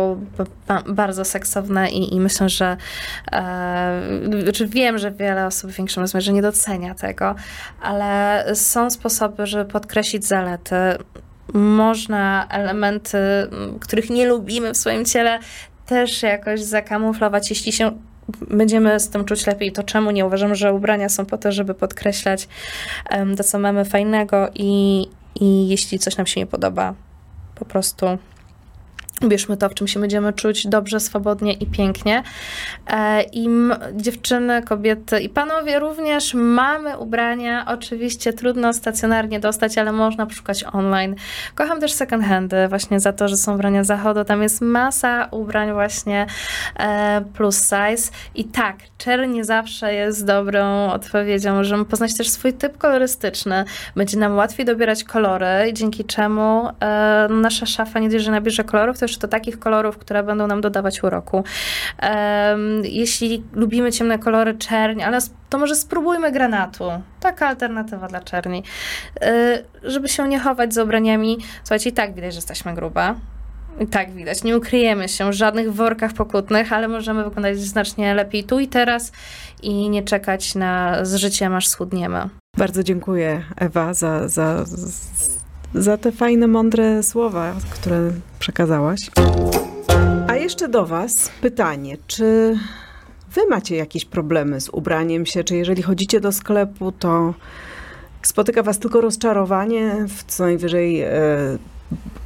bardzo 0.87 1.25
seksowne 1.25 1.89
i, 1.89 2.15
i 2.15 2.19
myślę, 2.19 2.49
że 2.49 2.77
E, 3.31 3.42
znaczy 4.43 4.67
wiem, 4.67 4.97
że 4.97 5.11
wiele 5.11 5.45
osób 5.45 5.71
w 5.71 5.75
większym 5.77 6.01
rozmiarze 6.01 6.33
nie 6.33 6.41
docenia 6.41 6.95
tego, 6.95 7.35
ale 7.81 8.45
są 8.55 8.89
sposoby, 8.89 9.47
żeby 9.47 9.71
podkreślić 9.71 10.25
zalety. 10.25 10.75
Można 11.53 12.47
elementy, 12.49 13.17
których 13.79 14.09
nie 14.09 14.27
lubimy 14.27 14.73
w 14.73 14.77
swoim 14.77 15.05
ciele, 15.05 15.39
też 15.85 16.23
jakoś 16.23 16.61
zakamuflować, 16.61 17.49
jeśli 17.49 17.71
się 17.71 17.91
będziemy 18.49 18.99
z 18.99 19.09
tym 19.09 19.25
czuć 19.25 19.47
lepiej, 19.47 19.71
to 19.71 19.83
czemu 19.83 20.11
nie? 20.11 20.25
Uważam, 20.25 20.55
że 20.55 20.73
ubrania 20.73 21.09
są 21.09 21.25
po 21.25 21.37
to, 21.37 21.51
żeby 21.51 21.73
podkreślać 21.73 22.47
to, 23.37 23.43
co 23.43 23.59
mamy 23.59 23.85
fajnego 23.85 24.49
i, 24.55 25.05
i 25.35 25.67
jeśli 25.67 25.99
coś 25.99 26.17
nam 26.17 26.27
się 26.27 26.39
nie 26.39 26.47
podoba, 26.47 26.93
po 27.55 27.65
prostu 27.65 28.17
Bierzmy 29.23 29.57
to, 29.57 29.69
w 29.69 29.73
czym 29.73 29.87
się 29.87 29.99
będziemy 29.99 30.33
czuć 30.33 30.67
dobrze, 30.67 30.99
swobodnie 30.99 31.53
i 31.53 31.65
pięknie. 31.65 32.23
E, 32.87 33.23
I 33.23 33.47
dziewczyny, 33.93 34.61
kobiety 34.61 35.19
i 35.19 35.29
panowie 35.29 35.79
również 35.79 36.33
mamy 36.33 36.97
ubrania. 36.97 37.65
Oczywiście 37.67 38.33
trudno 38.33 38.73
stacjonarnie 38.73 39.39
dostać, 39.39 39.77
ale 39.77 39.91
można 39.91 40.25
poszukać 40.25 40.63
online. 40.73 41.15
Kocham 41.55 41.79
też 41.79 41.93
second 41.93 42.25
handy 42.25 42.67
właśnie 42.67 42.99
za 42.99 43.13
to, 43.13 43.27
że 43.27 43.37
są 43.37 43.55
ubrania 43.55 43.83
zachodu. 43.83 44.23
Tam 44.23 44.41
jest 44.41 44.61
masa 44.61 45.27
ubrań 45.31 45.73
właśnie 45.73 46.25
e, 46.79 47.21
plus 47.33 47.61
size. 47.63 48.11
I 48.35 48.45
tak, 48.45 48.75
czerń 48.97 49.43
zawsze 49.43 49.93
jest 49.93 50.25
dobrą 50.25 50.91
odpowiedzią. 50.91 51.55
Możemy 51.55 51.85
poznać 51.85 52.17
też 52.17 52.29
swój 52.29 52.53
typ 52.53 52.77
kolorystyczny. 52.77 53.65
Będzie 53.95 54.17
nam 54.17 54.35
łatwiej 54.35 54.65
dobierać 54.65 55.03
kolory, 55.03 55.73
dzięki 55.73 56.05
czemu 56.05 56.69
e, 56.81 57.27
nasza 57.29 57.65
szafa 57.65 57.99
nie 57.99 58.09
dość, 58.09 58.25
że 58.25 58.31
nabierze 58.31 58.63
kolorów, 58.63 58.99
to 58.99 59.05
też 59.13 59.17
do 59.17 59.27
takich 59.27 59.59
kolorów, 59.59 59.97
które 59.97 60.23
będą 60.23 60.47
nam 60.47 60.61
dodawać 60.61 61.03
uroku. 61.03 61.43
Jeśli 62.83 63.43
lubimy 63.53 63.91
ciemne 63.91 64.19
kolory, 64.19 64.53
czerń, 64.53 65.03
ale 65.03 65.19
to 65.49 65.57
może 65.57 65.75
spróbujmy 65.75 66.31
granatu. 66.31 66.83
Taka 67.19 67.47
alternatywa 67.47 68.07
dla 68.07 68.21
czerni. 68.21 68.63
E, 69.21 69.63
żeby 69.83 70.09
się 70.09 70.27
nie 70.27 70.39
chować 70.39 70.73
z 70.73 70.77
ubraniami. 70.77 71.37
Słuchajcie, 71.63 71.89
i 71.89 71.93
tak 71.93 72.13
widać, 72.13 72.33
że 72.33 72.37
jesteśmy 72.37 72.73
grube. 72.73 73.15
I 73.79 73.87
tak 73.87 74.11
widać, 74.11 74.43
nie 74.43 74.57
ukryjemy 74.57 75.09
się 75.09 75.29
w 75.29 75.33
żadnych 75.33 75.73
workach 75.73 76.13
pokutnych, 76.13 76.73
ale 76.73 76.87
możemy 76.87 77.23
wyglądać 77.23 77.59
znacznie 77.59 78.13
lepiej 78.13 78.43
tu 78.43 78.59
i 78.59 78.67
teraz 78.67 79.11
i 79.61 79.89
nie 79.89 80.03
czekać 80.03 80.55
na 80.55 81.05
z 81.05 81.15
życiem, 81.15 81.55
aż 81.55 81.67
schudniemy. 81.67 82.29
Bardzo 82.57 82.83
dziękuję 82.83 83.43
Ewa 83.57 83.93
za, 83.93 84.27
za, 84.27 84.65
za 85.75 85.97
te 85.97 86.11
fajne, 86.11 86.47
mądre 86.47 87.03
słowa, 87.03 87.55
które 87.69 88.11
przekazałaś. 88.39 88.99
A 90.27 90.35
jeszcze 90.35 90.69
do 90.69 90.85
Was 90.85 91.31
pytanie, 91.41 91.97
czy 92.07 92.57
Wy 93.33 93.41
macie 93.49 93.75
jakieś 93.75 94.05
problemy 94.05 94.61
z 94.61 94.69
ubraniem 94.69 95.25
się, 95.25 95.43
czy 95.43 95.55
jeżeli 95.55 95.81
chodzicie 95.81 96.19
do 96.19 96.31
sklepu, 96.31 96.91
to 96.91 97.33
spotyka 98.21 98.63
Was 98.63 98.79
tylko 98.79 99.01
rozczarowanie, 99.01 99.95
w 100.07 100.23
co 100.23 100.43
najwyżej 100.43 101.01
e, 101.01 101.09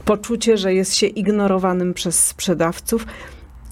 poczucie, 0.05 0.57
że 0.57 0.73
jest 0.73 0.95
się 0.95 1.07
ignorowanym 1.07 1.93
przez 1.93 2.27
sprzedawców? 2.27 3.05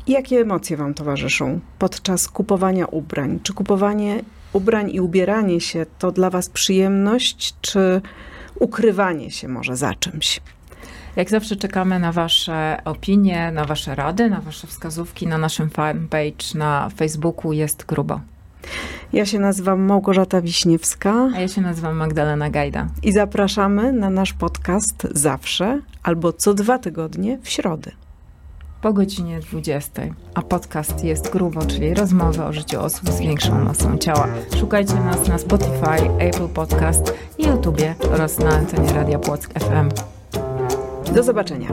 Jakie 0.07 0.39
emocje 0.39 0.77
Wam 0.77 0.93
towarzyszą 0.93 1.59
podczas 1.79 2.27
kupowania 2.27 2.85
ubrań? 2.85 3.39
Czy 3.43 3.53
kupowanie 3.53 4.21
ubrań 4.53 4.91
i 4.91 5.01
ubieranie 5.01 5.61
się 5.61 5.85
to 5.99 6.11
dla 6.11 6.29
Was 6.29 6.49
przyjemność, 6.49 7.55
czy 7.61 8.01
ukrywanie 8.59 9.31
się 9.31 9.47
może 9.47 9.75
za 9.75 9.93
czymś. 9.93 10.41
Jak 11.15 11.29
zawsze 11.29 11.55
czekamy 11.55 11.99
na 11.99 12.11
Wasze 12.11 12.77
opinie, 12.85 13.51
na 13.51 13.65
Wasze 13.65 13.95
rady, 13.95 14.29
na 14.29 14.41
Wasze 14.41 14.67
wskazówki 14.67 15.27
na 15.27 15.37
naszym 15.37 15.69
fanpage 15.69 16.45
na 16.55 16.89
Facebooku 16.89 17.53
jest 17.53 17.85
grubo. 17.85 18.21
Ja 19.13 19.25
się 19.25 19.39
nazywam 19.39 19.81
Małgorzata 19.81 20.41
Wiśniewska. 20.41 21.29
A 21.35 21.39
ja 21.39 21.47
się 21.47 21.61
nazywam 21.61 21.95
Magdalena 21.95 22.49
Gajda. 22.49 22.87
I 23.03 23.11
zapraszamy 23.11 23.93
na 23.93 24.09
nasz 24.09 24.33
podcast 24.33 25.07
zawsze 25.11 25.79
albo 26.03 26.33
co 26.33 26.53
dwa 26.53 26.77
tygodnie 26.77 27.39
w 27.41 27.49
środę. 27.49 27.91
Po 28.85 28.93
godzinie 28.93 29.39
20. 29.39 30.01
A 30.33 30.41
podcast 30.41 31.03
jest 31.03 31.29
grubo, 31.29 31.65
czyli 31.65 31.93
rozmowy 31.93 32.43
o 32.43 32.53
życiu 32.53 32.81
osób 32.81 33.09
z 33.09 33.19
większą 33.19 33.63
masą 33.63 33.97
ciała. 33.97 34.27
Szukajcie 34.59 34.95
nas 34.95 35.27
na 35.27 35.37
Spotify, 35.37 36.09
Apple 36.19 36.47
Podcast 36.47 37.13
i 37.37 37.47
YouTubie 37.47 37.95
oraz 38.13 38.39
na 38.39 38.49
antenie 38.49 38.93
Radia 38.93 39.19
Płock 39.19 39.59
FM. 39.59 39.89
Do 41.13 41.23
zobaczenia. 41.23 41.69